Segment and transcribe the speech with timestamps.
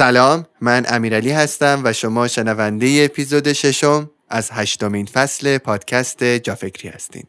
[0.00, 7.24] سلام من امیرعلی هستم و شما شنونده اپیزود ششم از هشتمین فصل پادکست جافکری هستین.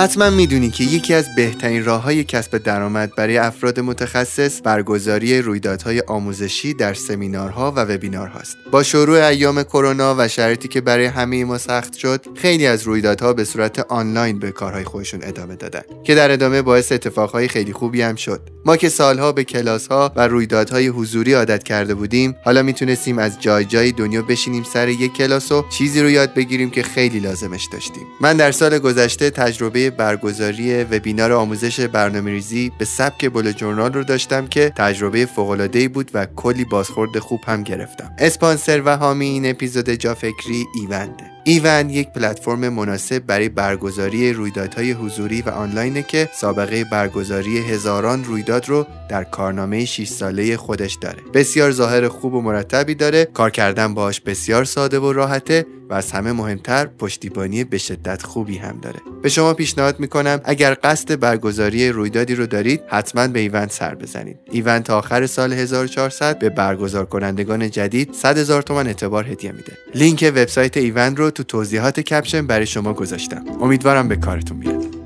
[0.00, 6.00] حتما می‌دونی که یکی از بهترین راه های کسب درآمد برای افراد متخصص برگزاری رویدادهای
[6.00, 8.56] آموزشی در سمینارها و وبینارهاست.
[8.70, 13.32] با شروع ایام کرونا و شرایطی که برای همه ما سخت شد، خیلی از رویدادها
[13.32, 18.02] به صورت آنلاین به کارهای خودشون ادامه دادن که در ادامه باعث اتفاقهای خیلی خوبی
[18.02, 18.40] هم شد.
[18.64, 23.64] ما که سالها به کلاسها و رویدادهای حضوری عادت کرده بودیم، حالا می‌تونستیم از جای
[23.64, 28.02] جای دنیا بشینیم سر یک کلاس و چیزی رو یاد بگیریم که خیلی لازمش داشتیم.
[28.20, 34.04] من در سال گذشته تجربه برگزاری وبینار آموزش برنامه ریزی به سبک بول جورنال رو
[34.04, 38.12] داشتم که تجربه فوق بود و کلی بازخورد خوب هم گرفتم.
[38.18, 41.39] اسپانسر و حامی این اپیزود جا فکری ایونده.
[41.44, 48.68] ایون یک پلتفرم مناسب برای برگزاری رویدادهای حضوری و آنلاینه که سابقه برگزاری هزاران رویداد
[48.68, 51.18] رو در کارنامه 6 ساله خودش داره.
[51.34, 56.12] بسیار ظاهر خوب و مرتبی داره، کار کردن باهاش بسیار ساده و راحته و از
[56.12, 59.00] همه مهمتر پشتیبانی به شدت خوبی هم داره.
[59.22, 64.36] به شما پیشنهاد می‌کنم اگر قصد برگزاری رویدادی رو دارید حتما به ایوند سر بزنید.
[64.50, 69.72] ایوند تا آخر سال 1400 به برگزار کنندگان جدید 100 هزار تومان اعتبار هدیه میده.
[69.94, 73.44] لینک وبسایت ایوند رو تو توضیحات caption برای شما گذاشتم.
[73.60, 75.00] امیدوارم به کارتون بیاد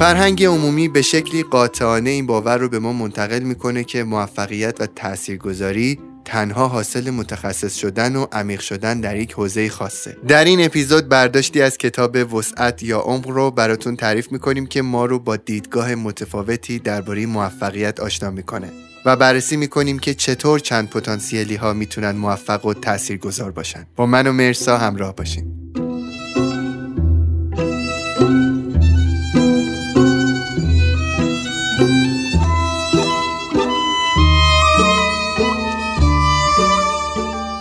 [0.00, 4.86] فرهنگ عمومی به شکلی قاطعانه این باور رو به ما منتقل می‌کنه که موفقیت و
[4.86, 5.98] تاثیرگذاری
[6.30, 10.16] تنها حاصل متخصص شدن و عمیق شدن در یک حوزه خاصه.
[10.28, 15.04] در این اپیزود برداشتی از کتاب وسعت یا عمق رو براتون تعریف می‌کنیم که ما
[15.04, 18.68] رو با دیدگاه متفاوتی درباره موفقیت آشنا می‌کنه
[19.04, 23.86] و بررسی می‌کنیم که چطور چند پتانسیلی ها می‌تونن موفق و تاثیرگذار باشن.
[23.96, 25.72] با من و مرسا همراه باشین.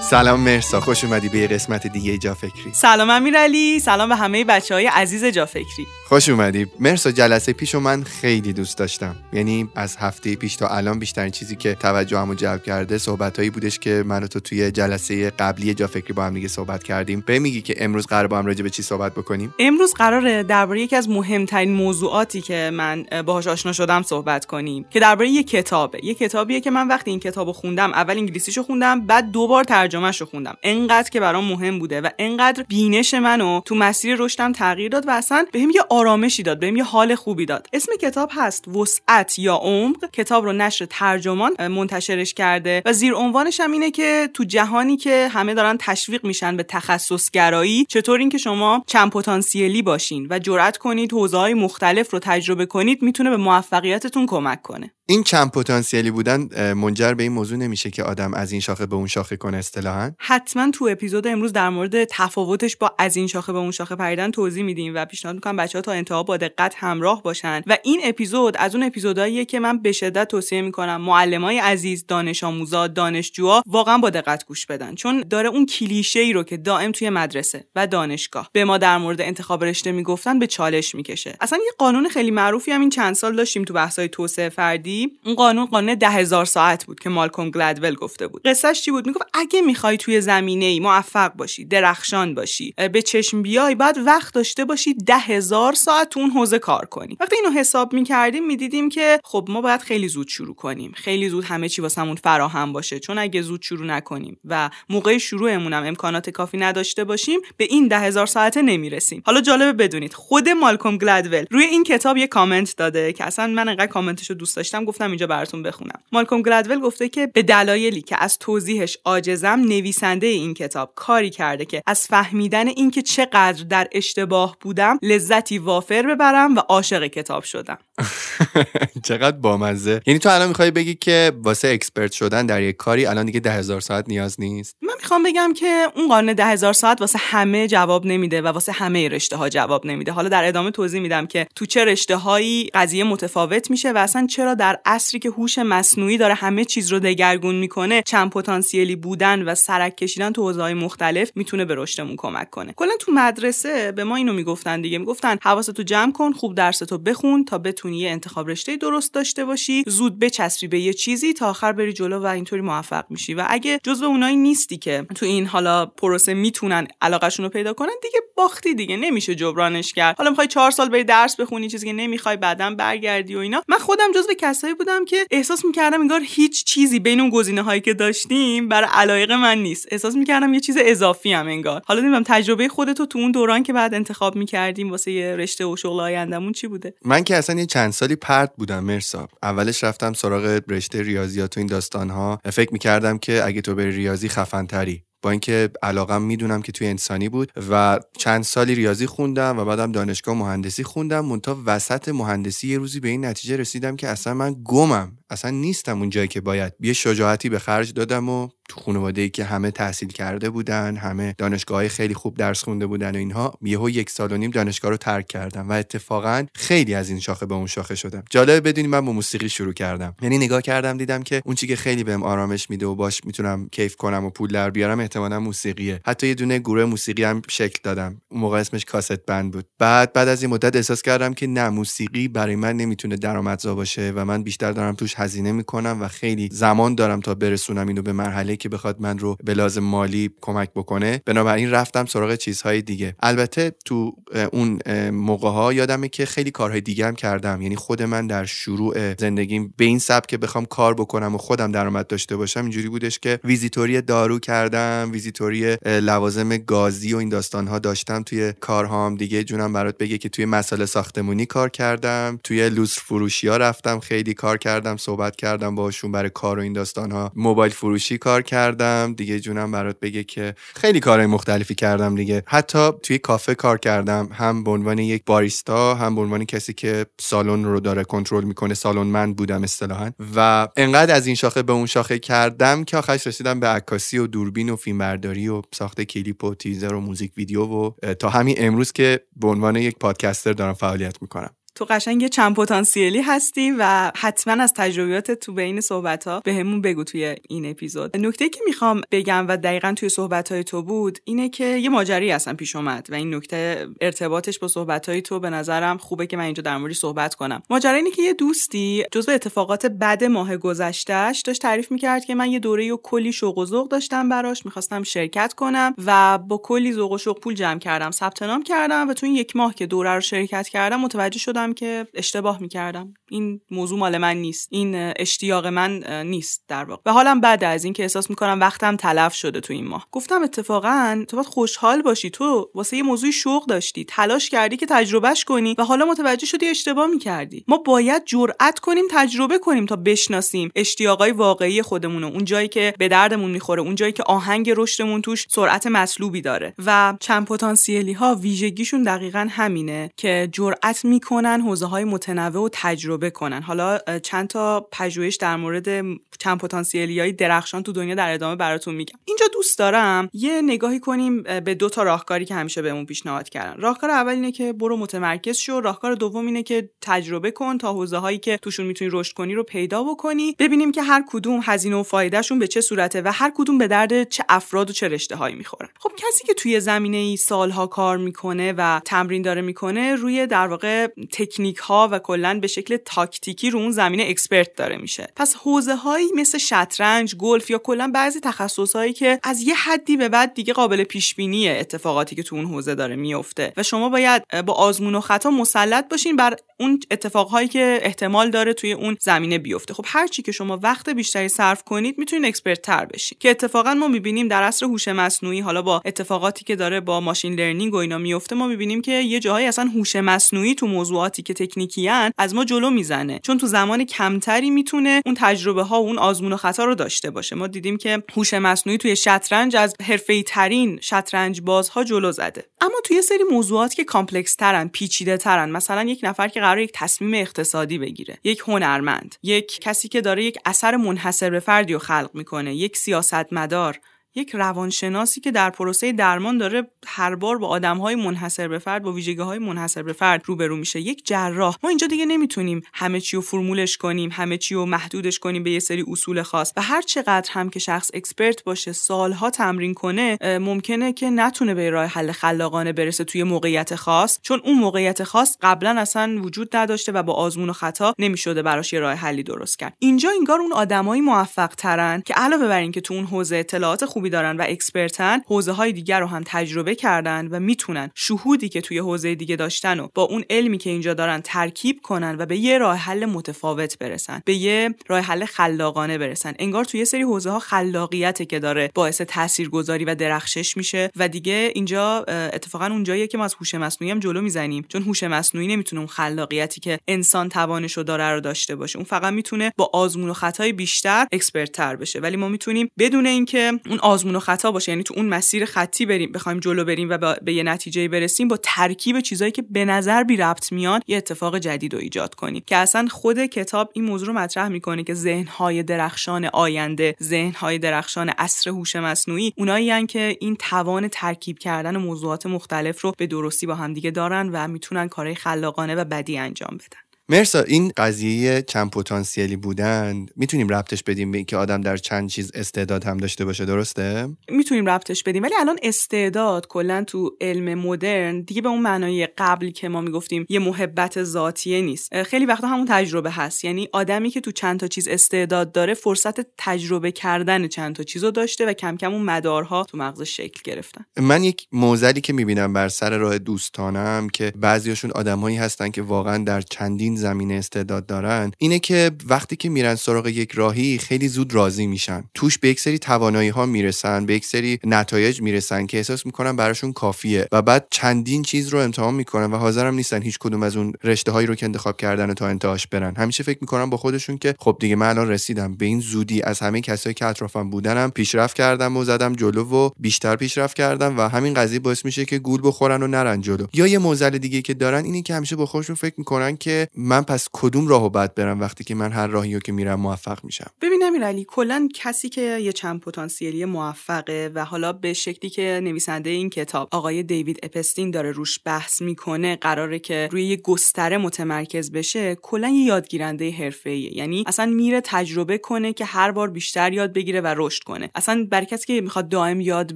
[0.09, 0.80] سلام مرسا.
[0.81, 3.80] خوش اومدی به قسمت دیگه جا فکری سلام امیرعلی.
[3.80, 6.68] سلام به همه بچه های عزیز جا فکری خوش اومدی.
[6.80, 9.16] مرسا جلسه پیش من خیلی دوست داشتم.
[9.34, 14.03] یعنی از هفته پیش تا الان بیشترین چیزی که توجهمو جلب کرده صحبتهایی بودش که
[14.06, 17.24] من تو توی جلسه قبلی جا فکری با هم دیگه صحبت کردیم.
[17.25, 20.81] به میگی که امروز قرار با هم راجع به چی صحبت بکنیم؟ امروز قراره درباره
[20.81, 26.06] یکی از مهمترین موضوعاتی که من باهاش آشنا شدم صحبت کنیم که درباره یه کتابه.
[26.06, 30.58] یه کتابیه که من وقتی این کتابو خوندم اول انگلیسیشو خوندم بعد دوبار ترجمهشو خوندم.
[30.64, 35.12] انقدر که برام مهم بوده و انقدر بینش منو تو مسیر رشدم تغییر داد و
[35.12, 37.68] اصلا بهم یه آرامشی داد بهم یه حال خوبی داد.
[37.74, 40.12] اسم کتاب هست وسعت یا عمق.
[40.14, 45.28] کتاب رو نشر ترجمان منتشرش کرده و زیر عنوانش هم اینه که تو جهانی که
[45.28, 51.12] همه دارن تشویق میشن به تخصصگرایی چطور اینکه شما چند پتانسیلی باشین و جرأت کنید
[51.12, 54.92] حوزه‌های مختلف رو تجربه کنید می‌تونه به موفقیتتون کمک کنه.
[55.06, 58.96] این چند پتانسیلی بودن منجر به این موضوع نمیشه که آدم از این شاخه به
[58.96, 63.54] اون شاخه کنه اصطلاحا؟ حتما تو اپیزود امروز در مورد تفاوتش با از این شاخه
[63.54, 66.76] به اون شاخه پریدن توضیح میدیم و پیشنهاد می‌کنم بچه ها تا انتها با دقت
[66.78, 67.62] همراه باشن.
[67.68, 72.44] و این اپیزود از اون اپیزودهاییه که من به شدت توصیه می‌کنم معلمای عزیز دانش
[72.44, 74.96] آموزا دانشجوها واقعا با دقت گوش بدن.
[74.96, 78.98] چون داره اون کلیشه ای رو که دائم توی مدرسه و دانشگاه به ما در
[78.98, 81.38] مورد انتخاب رشته می‌گفتن به چالش می‌کشه.
[81.42, 85.12] اصلا یه قانون خیلی معروفی هم این چند سال داشتیم تو بحث‌های توسعه فردی.
[85.26, 88.42] اون قانون قانون ده هزار ساعت بود که مالکوم گلدول گفته بود.
[88.46, 93.42] قصهش چی بود؟ می‌گفت اگه می‌خوای توی زمینه ای موفق باشی درخشان باشی به چشم
[93.42, 97.59] بیای بعد وقت داشته باشی ده هزار ساعت تو اون حوزه کار کنی وقتی اینو
[97.59, 100.91] حساب می‌کردیم می‌دیدیم که خب ما باید خیلی زود شروع کنیم.
[100.95, 103.00] خیلی زود همه چی واسمون فراهم باشه.
[103.00, 107.87] چون اگه زود شروع نکنیم و موقع شروعمون هم امکانات کافی نداشته باشیم به این
[107.87, 109.23] ده هزار ساعته نمی‌رسیم.
[109.26, 113.70] حالا جالبه بدونید خود مالکوم گلدول روی این کتاب یه کامنت داده که اصلا من
[113.70, 115.99] انقدر کامنتشو دوست داشتم گفتم اینجا براتون بخونم.
[116.11, 121.66] مالکوم گلدول گفته که به دلایلی که از توضیحش عاجزم نویسنده این کتاب کاری کرده
[121.66, 127.78] که از فهمیدن اینکه چقدر در اشتباه بودم لذتی وافر ببرم و عاشق کتاب شدم.
[129.08, 130.02] چقدر بامزه.
[130.08, 133.52] یعنی تو الان می‌خوای بگی که واسه اکسپرت شدن در یک کاری الان دیگه ده
[133.52, 137.68] هزار ساعت نیاز نیست؟ من می‌خوام بگم که اون قانون ده هزار ساعت واسه همه
[137.68, 140.12] جواب نمیده و واسه همه رشته ها جواب نمیده.
[140.12, 144.28] حالا در ادامه توضیح میدم که تو چه رشته هایی قضیه متفاوت میشه و اصلا
[144.28, 149.42] چرا در عصری که هوش مصنوعی داره همه چیز رو دگرگون می‌کنه چند پتانسیلی بودن
[149.42, 152.74] و سرک کشیدن تو حوزه‌های مختلف می‌تونه به رشدمون کمک کنه.
[152.76, 154.97] کلا تو مدرسه به ما اینو می‌گفتن دیگه.
[154.97, 160.20] می‌گفتن حواستو جمع کن خوب درستو بخون تا بتونی انتخاب رشته درست داشته باشی زود
[160.20, 163.34] بچسبی به یه چیزی تا آخر بری جلو و اینطوری موفق میشی.
[163.34, 167.91] و اگه جزو اونایی نیستی که تو این حالا پروسه می‌تونن علاقهشون رو پیدا کنن
[168.02, 170.16] دیگه باختی دیگه نمیشه جبرانش کرد.
[170.17, 173.64] حالا می‌خوای چهار سال بری درس بخونی چیزی که نمی‌خوای بعدا برگردی و اینا.
[173.67, 177.82] من خودم جزو کسایی بودم که احساس می‌کردم انگار هیچ چیزی بین اون گزینه هایی
[177.82, 179.87] که داشتیم برای علایق من نیست.
[179.91, 181.82] احساس می‌کردم یه چیز اضافی هم انگار.
[181.85, 185.75] حالا نمی‌دونم تجربه خودتو تو اون دوران که بعد انتخاب می‌کردیم واسه یه رشته و
[185.75, 189.28] شغل آیندهمون چی بوده؟ من که اصلا یه چند سالی پرت بودم مرسا.
[189.44, 193.92] اولش رفتم سراغ رشته ریاضیات و این داستان ها فکر می‌کردم که اگه تو بری
[193.92, 199.06] ریاضی خفن تری با اینکه علاقم می‌دونم که توی انسانی بود و چند سالی ریاضی
[199.06, 203.96] خوندم و بعدم دانشگاه مهندسی خوندم منتها وسط مهندسی یه روزی به این نتیجه رسیدم
[203.96, 205.19] که اصلا من گمم.
[205.29, 206.73] اصلا نیستم اون جایی که باید.
[206.79, 211.35] یه شجاعتی به خرج دادم و تو خانواده ای که همه تحصیل کرده بودن همه
[211.37, 214.97] دانشگاه خیلی خوب درس خونده بودن و اینها یهو یک سال و نیم دانشگاه رو
[214.97, 218.23] ترک کردم و اتفاقا خیلی از این شاخه به اون شاخه شدم.
[218.29, 220.16] جالب بدونی من با موسیقی شروع کردم.
[220.22, 223.70] یعنی نگاه کردم دیدم که اون چی که خیلی بهم آرامش میده و باش می‌تونم
[223.72, 226.02] کیف کنم و پول در بیارم احتمالا موسیقیه.
[226.05, 228.22] حتی یه دونه گروه موسیقی هم شکل دادم.
[228.29, 229.66] اون موقع اسمش کاست بند بود.
[229.79, 234.14] بعد بعد از این مدت احساس کردم که نه موسیقی برای من نمی‌تونه درآمدزا باشه
[234.16, 238.14] و من بیشتر دارم توش هزینه می‌کنم و خیلی زمان دارم تا برسونم اینو به
[238.14, 241.22] مرحله که بخواد من رو به لازم مالی کمک بکنه.
[241.26, 243.16] بنابراین رفتم سراغ چیزهای دیگه.
[243.20, 244.16] البته تو
[244.54, 244.80] اون
[245.10, 247.62] موقع ها یادمه که خیلی کارهای دیگه هم کردم.
[247.62, 251.72] یعنی خود من در شروع زندگیم به این سبک که بخوام کار بکنم و خودم
[251.72, 257.68] درآمد داشته باشم اینجوری بودش که ویزیتوری دارو کردم ویزیتوری لوازم گازی و این داستان
[257.68, 259.16] ها داشتم توی کارهام.
[259.16, 262.39] دیگه جونم برات بگه که توی مسائل ساختمونی کار کردم.
[262.44, 264.98] توی لوس فروشی ها رفتم خیلی کار کردم.
[265.10, 269.13] صحبت کردم باشون برای کار و این داستان ها موبایل فروشی کار کردم.
[269.17, 272.44] دیگه جونم برات بگه که خیلی کارهای مختلفی کردم دیگه.
[272.48, 274.29] حتی توی کافه کار کردم.
[274.32, 278.74] هم به عنوان یک باریستا هم به عنوان کسی که سالن رو داره کنترل می‌کنه.
[278.74, 280.12] سالن من بودم اصطلاحا.
[280.36, 284.27] و انقدر از این شاخه به اون شاخه کردم که آخرش رسیدم به عکاسی و
[284.27, 288.91] دوربین و فیلمبرداری و ساخت کلیپ و تیزر و موزیک ویدیو و تا همین امروز
[288.91, 291.50] که به عنوان یک پادکستر دارم فعالیت می‌کنم.
[291.79, 296.81] تو قشنگ چند پتانسیلی هستی و حتما از تجربیات تو بین صحبت ها به همون
[296.81, 298.17] بگو توی این اپیزود.
[298.17, 302.31] نکته که می‌خوام بگم و دقیقا توی صحبت های تو بود اینه که یه ماجری
[302.31, 306.38] اصلا پیش اومد و این نکته ارتباطش با صحبت های تو به نظرم خوبه که
[306.38, 307.63] من اینجا در موردش صحبت کنم.
[307.70, 312.51] ماجرا اینه که یه دوستی جزو اتفاقات بد ماه گذشتهش داشت تعریف می‌کرد که من
[312.51, 316.93] یه دوره و کلی شوق و ذوق داشتم براش می‌خواستم شرکت کنم و با کلی
[316.93, 319.86] ذوق و شوق پول جمع کردم ثبت نام کردم و تو این یک ماه که
[319.86, 323.13] دوره رو شرکت کردم متوجه شدم که اشتباه می‌کردم.
[323.30, 324.68] این موضوع مال من نیست.
[324.72, 327.01] این اشتیاق من نیست در واقع.
[327.06, 330.08] و حالم بعد از اینکه احساس می‌کنم وقتم تلف شده تو این ماه.
[330.12, 332.30] گفتم اتفاقا تو باید خوشحال باشی.
[332.30, 334.06] تو واسه یه موضوعی شوق داشتی.
[334.06, 337.63] تلاش کردی که تجربهش کنی و حالا متوجه شدی اشتباه می‌کردی.
[337.68, 343.08] ما باید جرأت کنیم تجربه کنیم تا بشناسیم اشتیاقای واقعی خودمون اون جایی که به
[343.08, 346.74] دردمون می‌خوره اون جایی که آهنگ رشدمون توش سرعت مطلوبی داره.
[346.86, 353.29] و چند پتانسیلی ها ویژگیشون دقیقا همینه که جرأت می‌کنن حوزه های متنوع و تجربه
[353.29, 353.62] کنن.
[353.62, 356.03] حالا چند تا پژوهش در مورد
[356.39, 359.20] چند پتانسیلی های درخشان تو دنیا در ادامه براتون میگم.
[359.25, 363.82] اینجا دوست دارم یه نگاهی کنیم به دو تا راهکاری که همیشه بهمون پیشنهاد کردن.
[363.82, 365.80] راهکار اول اینه که برو متمرکز شو.
[365.80, 369.63] راهکار دوم اینه که تجربه کن تا حوزه هایی که توشون می‌تونی رشد کنی رو
[369.63, 370.56] پیدا بکنی.
[370.60, 374.30] ببینیم که هر کدوم هزینه و فایدهشون به چه صورته و هر کدوم به درد
[374.30, 375.89] چه افراد و چه رشته هایی می‌خورن.
[376.00, 380.68] خب کسی که توی زمینه ای سالها کار می‌کنه و تمرین داره می‌کنه روی در
[380.68, 381.08] واقع
[381.39, 385.27] تکنیک ها و کلا به شکل تاکتیکی رو اون زمینه expert داره میشه.
[385.36, 390.17] پس حوزه هایی مثل شطرنج گلف یا کلا بعضی تخصص هایی که از یه حدی
[390.17, 394.10] به بعد دیگه قابل پیش بینی اتفاقاتی که تو اون حوزه داره میفته و شما
[394.10, 399.17] باید با آزمون و خطا مسلط باشین بر اون اتفاقهایی که احتمال داره توی اون
[399.19, 399.93] زمینه بیفته.
[399.93, 403.38] خب هر چی که شما وقت بیشتری صرف کنید می‌تونید expert تر بشین.
[403.41, 407.54] که اتفاقا ما می‌بینیم در عصر هوش مصنوعی حالا با اتفاقاتی که داره با machine
[407.54, 411.42] learning و اینا میفته ما می‌بینیم که یه جاهایی اصلا هوش مصنوعی تو موضوعات موضوعاتی
[411.42, 413.40] که تکنیکیان از ما جلو می‌زنه.
[413.44, 417.32] چون تو زمان کمتری می‌تونه اون تجربه ها و اون آزمون و خطا رو داشته
[417.32, 417.56] باشه.
[417.56, 422.66] ما دیدیم که هوش مصنوعی توی شطرنج از حرفه‌ای ترین شطرنج بازها جلو زده.
[422.82, 426.92] اما توی سری موضوعات که complex ترن پیچیده ترن مثلا یک نفر که قرار یک
[426.94, 432.00] تصمیم اقتصادی بگیره یک هنرمند یک کسی که داره یک اثر منحصر به فردی رو
[432.00, 434.00] خلق می‌کنه یک سیاستمدار
[434.39, 439.12] یک روانشناسی که در پروسه درمان داره هر بار با آدمهای منحصر به فرد با
[439.12, 441.00] ویژگی های منحصر به فرد روبرو میشه.
[441.00, 441.77] یک جراح.
[441.84, 445.72] ما اینجا دیگه نمی‌تونیم همه چی رو فرمولش کنیم همه چی رو محدودش کنیم به
[445.72, 446.74] یه سری اصول خاص.
[446.77, 451.89] و هر چقدر هم که شخص expert باشه سالها تمرین کنه ممکنه که نتونه به
[451.89, 454.39] راه حل خلاقانه برسه توی موقعیت خاص.
[454.41, 458.93] چون اون موقعیت خاص قبلا اصلا وجود نداشته و با آزمون و خطا نمی‌شده براش
[458.93, 459.93] یه راه حلی درست کرد.
[460.00, 464.29] اینجا انگار اون آدمایی موفق ترن که علاوه بر اینکه تو اون حوزه اطلاعات خوبی
[464.30, 468.82] دارن و expert ن حوزه های دیگر رو هم تجربه کردن و می‌تونن شهودی که
[468.82, 472.58] توی حوزه دیگه داشتن و با اون علمی که اینجا دارن ترکیب کنن و به
[472.58, 476.54] یه راه حل متفاوت برسن به یه راه حل خلاقانه برسن.
[476.60, 481.72] انگار توی سری حوزه ها خلاقیته که داره باعث تاثیرگذاری و درخشش میشه و دیگه
[481.76, 484.86] اینجا اتفاقا اونجاییه که ما از هوش مصنوعی هم جلو می‌زنیم.
[484.90, 488.98] چون هوش مصنوعی نمی‌تونه اون خلاقیتی که انسان توانش رو داره رو داشته باشه.
[488.98, 492.20] اون فقط می‌تونه با آزمون و خطای بیشتر expert تر بشه.
[492.20, 494.92] ولی ما می‌تونیم بدون اینکه اون آزمون و خطا باشه.
[494.92, 498.58] یعنی تو اون مسیر خطی بریم بخوایم جلو بریم و به یه نتیجه برسیم با
[498.63, 502.63] ترکیب چیزایی که به نظر بی ربط میان یه اتفاق جدید رو ایجاد کنیم.
[502.66, 508.30] که اصلا خود کتاب این موضوع رو مطرح می‌کنه که ذهنهای درخشان آینده ذهنهای درخشان
[508.30, 513.75] عصر هوش مصنوعی اونایی که این توان ترکیب کردن موضوعات مختلف رو به درستی با
[513.75, 517.09] همدیگه دارن و می‌تونن کارهای خلاقانه و بدی انجام بدن.
[517.32, 522.52] مرسا این قضیه چند پتانسیلی بودن می‌تونیم ربطش بدیم به اینکه آدم در چند چیز
[522.54, 528.42] استعداد هم داشته باشه درسته؟ می‌تونیم ربطش بدیم ولی الان استعداد کلا تو علم مدرن
[528.42, 532.24] دیگه به اون معنای قبلی که ما می‌گفتیم یه محبت ذاتیه نیست.
[532.24, 533.66] خیلی وقتا همون تجربه هست.
[533.66, 538.32] یعنی آدمی که تو چند تا چیز استعداد داره فرصت تجربه کردن چند تا چیزو
[538.32, 541.06] داشته و کم کم اون مدارها تو مغزش شکل گرفتن.
[541.18, 546.44] من یک موزلی که می‌بینم بر سر راه دوستانم که بعضیاشون آدمایی هستن که واقعا
[546.44, 551.54] در چندین زمینه استعداد دارن اینه که وقتی که میرن سراغ یک راهی خیلی زود
[551.54, 552.24] راضی میشن.
[552.34, 556.56] توش به یک سری توانایی ها می‌رسن به یک سری نتایج می‌رسن که احساس می‌کنن
[556.56, 557.48] براشون کافیه.
[557.52, 561.32] و بعد چندین چیز رو امتحان می‌کنن و حاضرم نیستن هیچ کدوم از اون رشته
[561.32, 563.16] هایی رو که انتخاب کردن تا انتهاش برن.
[563.16, 565.76] همیشه فکر می‌کنن با خودشون که خب دیگه من الان رسیدم.
[565.76, 569.90] به این زودی از همه کسایی که اطرافم بودنم پیشرفت کردم و زدم جلو و
[570.00, 573.66] بیشتر پیشرفت کردم و همین قضیه باعث میشه که گول بخورن و نرن جلو.
[573.74, 577.22] یا یه موزل دیگه که دارن اینی که همیشه با خودشون فکر می‌کنن که من
[577.22, 580.72] پس کدوم راهو بعد برم وقتی که من هر راهی رو که میرم موفق میشم؟
[580.82, 586.30] ببین امیرعلی کلا کسی که یه چند پتانسیلی موفقه و حالا به شکلی که نویسنده
[586.30, 591.92] این کتاب آقای دیوید اپستین داره روش بحث می‌کنه قراره که روی یه گستره متمرکز
[591.92, 594.18] بشه کلا یه یادگیرنده حرفه‌ایه.
[594.18, 598.10] یعنی اصلا میره تجربه کنه که هر بار بیشتر یاد بگیره و رشد کنه.
[598.16, 599.96] اصلا برای کسی که می‌خواد دائم یاد